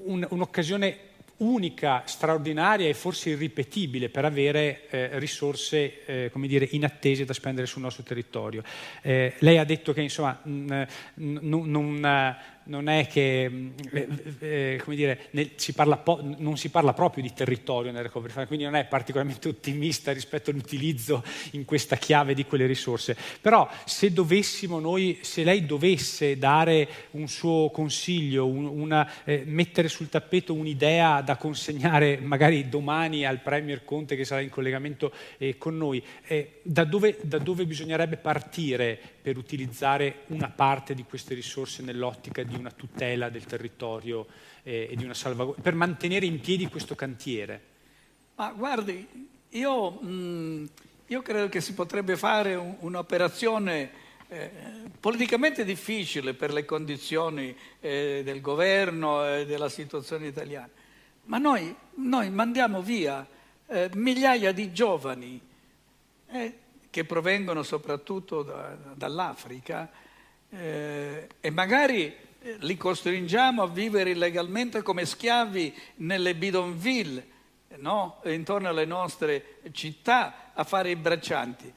[0.04, 0.98] un, un'occasione
[1.38, 7.82] unica, straordinaria e forse irripetibile per avere eh, risorse eh, dire, inattese da spendere sul
[7.82, 8.62] nostro territorio.
[9.02, 14.08] Eh, lei ha detto che insomma, n- n- non, non è che eh,
[14.38, 18.46] eh, come dire, nel, si po- non si parla proprio di territorio nel recovery fund,
[18.46, 23.16] quindi non è particolarmente ottimista rispetto all'utilizzo in questa chiave di quelle risorse.
[23.40, 29.88] Però se dovessimo noi, se lei dovesse dare un suo consiglio, un, una, eh, mettere
[29.88, 35.58] sul tappeto un'idea da consegnare magari domani al Premier Conte che sarà in collegamento eh,
[35.58, 41.32] con noi, eh, da dove, da dove bisognerebbe partire per utilizzare una parte di queste
[41.32, 44.26] risorse nell'ottica di una tutela del territorio
[44.62, 47.62] eh, e di una salvaguardia, per mantenere in piedi questo cantiere?
[48.34, 50.64] Ma guardi, io, mh, mm,
[51.06, 53.90] io credo che si potrebbe fare un, un'operazione
[54.28, 54.50] eh,
[55.00, 60.68] politicamente difficile per le condizioni eh, del governo e della situazione italiana,
[61.22, 63.26] ma noi, noi mandiamo via
[63.68, 65.40] eh, migliaia di giovani
[66.28, 66.58] eh,
[66.94, 69.90] che provengono soprattutto da, dall'Africa
[70.48, 72.16] eh, e magari
[72.60, 77.26] li costringiamo a vivere illegalmente come schiavi nelle bidonville,
[77.78, 78.20] no?
[78.26, 81.72] intorno alle nostre città, a fare i braccianti.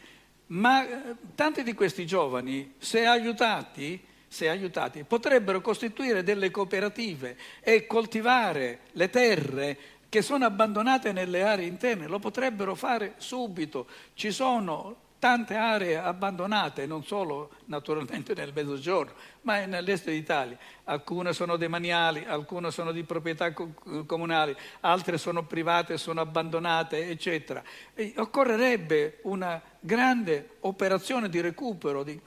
[0.48, 7.88] Ma eh, tanti di questi giovani, se aiutati, se aiutati, potrebbero costituire delle cooperative e
[7.88, 9.78] coltivare le terre
[10.10, 13.88] che sono abbandonate nelle aree interne, lo potrebbero fare subito.
[14.14, 20.58] Ci sono tante aree abbandonate, non solo naturalmente nel mezzogiorno, ma nell'est d'Italia.
[20.86, 27.64] Alcune sono demaniali, alcune sono di proprietà comunali, altre sono private, sono abbandonate, eccetera.
[27.94, 32.20] E occorrerebbe una grande operazione di recupero di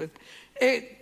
[0.53, 0.97] e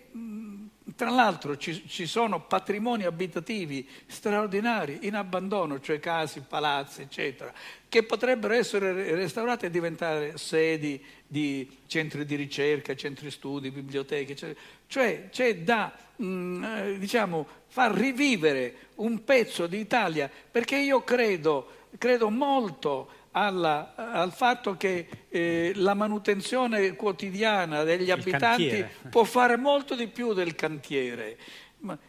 [0.99, 7.53] tra l'altro ci, ci, sono patrimoni abitativi straordinari in abbandono, cioè case, palazzi, eccetera,
[7.89, 14.59] che potrebbero essere restaurati e diventare sedi di centri di ricerca, centri studi, biblioteche, eccetera.
[14.89, 21.87] Cioè c'è da mh, mm, eh, diciamo, far rivivere un pezzo d'Italia, perché io credo,
[21.97, 29.95] credo molto alla, al fatto che eh, la manutenzione quotidiana degli abitanti può fare molto
[29.95, 31.36] di più del cantiere.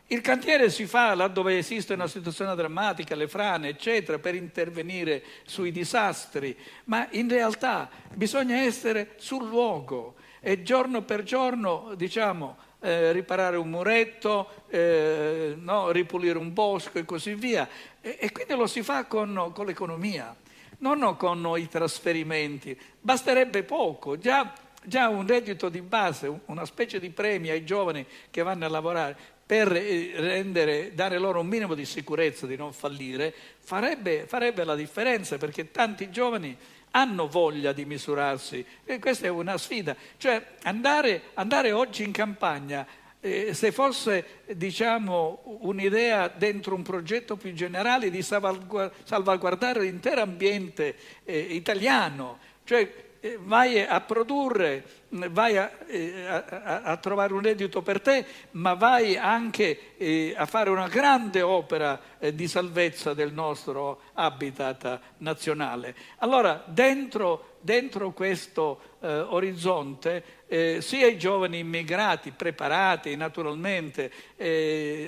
[0.08, 5.72] Il cantiere si fa laddove esiste una situazione drammatica, le frane, eccetera, per intervenire sui
[5.72, 13.58] disastri, ma in realtà bisogna essere sul luogo e giorno per giorno, diciamo, eh, riparare
[13.58, 17.70] un muretto, eh, no, ripulire un bosco e così via.
[18.02, 20.36] E, e quindi lo si fa con, con l'economia
[20.80, 24.54] non con i trasferimenti, basterebbe poco, già,
[24.84, 29.38] già un reddito di base, una specie di premi ai giovani che vanno a lavorare
[29.50, 34.76] per eh, rendere, dare loro un minimo di sicurezza di non fallire, farebbe, farebbe la
[34.76, 36.56] differenza perché tanti giovani
[36.92, 39.96] hanno voglia di misurarsi e questa è una sfida.
[40.18, 42.86] Cioè andare, andare oggi in campagna
[43.22, 51.38] eh, se fosse diciamo, un'idea dentro un progetto più generale di salvaguardare l'intero ambiente eh,
[51.38, 53.08] italiano, cioè
[53.40, 59.18] vai a produrre, vai a, eh, a, a, trovare un reddito per te, ma vai
[59.18, 65.96] anche eh, a fare una grande opera eh, di salvezza del nostro habitat nazionale.
[66.20, 74.12] Allora, dentro, dentro questo eh, orizzonte, eh, sia i giovani immigrati, preparati naturalmente,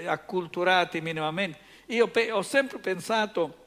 [0.05, 1.57] acculturati minimamente,
[1.88, 3.62] io pe- ho sempre pensato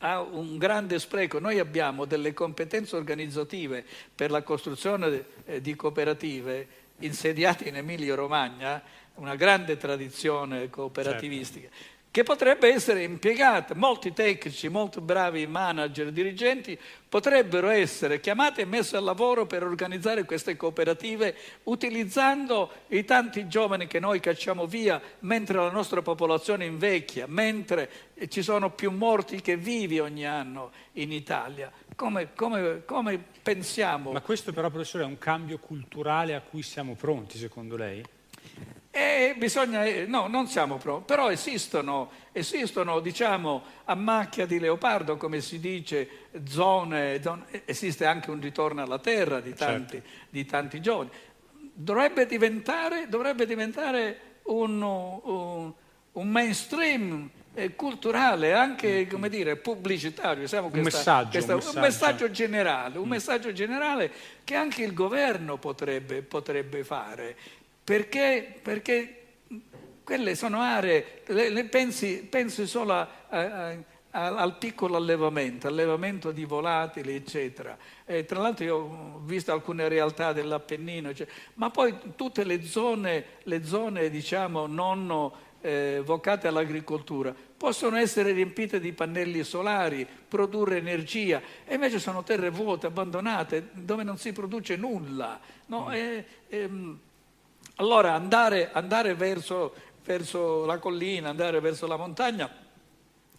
[0.00, 1.38] a un grande spreco.
[1.38, 3.84] Noi abbiamo delle competenze organizzative
[4.14, 6.66] per la costruzione eh, di cooperative
[6.98, 8.82] insediate in Emilia-Romagna,
[9.14, 11.68] una grande tradizione cooperativistica.
[11.68, 13.74] Certo che potrebbe essere impiegata.
[13.74, 20.24] Molti tecnici, molti bravi manager, dirigenti potrebbero essere chiamati e messi al lavoro per organizzare
[20.24, 27.26] queste cooperative utilizzando i tanti giovani che noi cacciamo via mentre la nostra popolazione invecchia,
[27.28, 27.90] mentre
[28.28, 31.70] ci sono più morti che vivi ogni anno in Italia.
[31.94, 34.10] Come, come, come pensiamo?
[34.10, 38.02] Ma questo però, professore, è un cambio culturale a cui siamo pronti, secondo lei?
[38.92, 45.16] E bisogna, eh, no, non siamo pronti, però esistono, esistono, diciamo, a macchia di leopardo,
[45.16, 46.08] come si dice,
[46.44, 50.08] zone, zone esiste anche un ritorno alla terra di tanti, certo.
[50.30, 51.10] di tanti giovani.
[51.72, 55.72] Dovrebbe diventare, dovrebbe diventare un, un,
[56.12, 60.40] un mainstream eh, culturale, anche come dire, pubblicitario.
[60.40, 61.76] Questa, un, messaggio, questa, un, messaggio.
[61.76, 63.10] un, messaggio, generale, un mm.
[63.10, 64.12] messaggio generale
[64.44, 67.36] che anche il governo potrebbe, potrebbe fare.
[67.90, 68.54] Perché?
[68.62, 69.16] Perché
[70.04, 73.76] quelle sono aree, le, le pensi, pensi, solo a, a,
[74.10, 77.76] a, al piccolo allevamento, allevamento di volatili, eccetera.
[78.04, 83.24] E tra l'altro io ho visto alcune realtà dell'Appennino, cioè, ma poi tutte le zone,
[83.42, 91.42] le zone diciamo, non eh, vocate all'agricoltura possono essere riempite di pannelli solari, produrre energia,
[91.66, 95.38] e invece sono terre vuote, abbandonate, dove non si produce nulla.
[95.66, 95.88] No?
[95.88, 95.92] Mm.
[95.92, 96.70] E, e,
[97.80, 99.74] allora andare, andare verso,
[100.04, 102.68] verso la collina, andare verso la montagna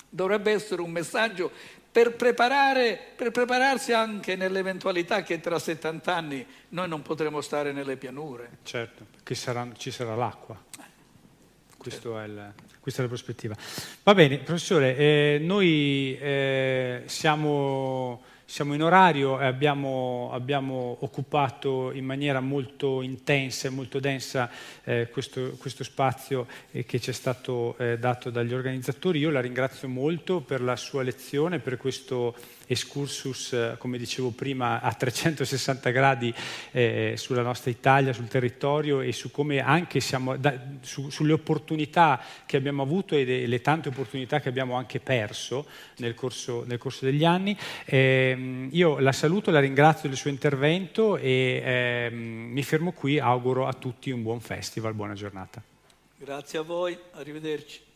[0.10, 1.52] dovrebbe essere un messaggio
[1.92, 7.98] per, preparare, per, prepararsi anche nell'eventualità che tra 70 anni noi non potremo stare nelle
[7.98, 8.58] pianure.
[8.64, 10.60] Certo, perché sarà, ci sarà l'acqua.
[11.84, 12.20] Certo.
[12.20, 13.56] È il, questa è la prospettiva.
[14.04, 22.04] Va bene, professore, eh, noi eh, siamo siamo in orario e abbiamo, abbiamo, occupato in
[22.04, 24.50] maniera molto intensa e molto densa
[24.84, 29.20] eh, questo, questo, spazio eh, che ci è stato eh, dato dagli organizzatori.
[29.20, 32.36] Io la ringrazio molto per la sua lezione, per questo
[32.72, 36.34] excursus, eh, come dicevo prima, a 360 gradi
[36.72, 42.22] eh, sulla nostra Italia, sul territorio e su come anche siamo, da, su, sulle opportunità
[42.46, 45.68] che abbiamo avuto e le, tante opportunità che abbiamo anche perso
[45.98, 47.58] nel corso, nel corso degli anni.
[47.86, 53.68] Eh, io la saluto, la ringrazio del suo intervento e ehm, mi fermo qui, auguro
[53.68, 55.62] a tutti un buon festival, buona giornata.
[56.18, 57.91] Grazie a voi, arrivederci.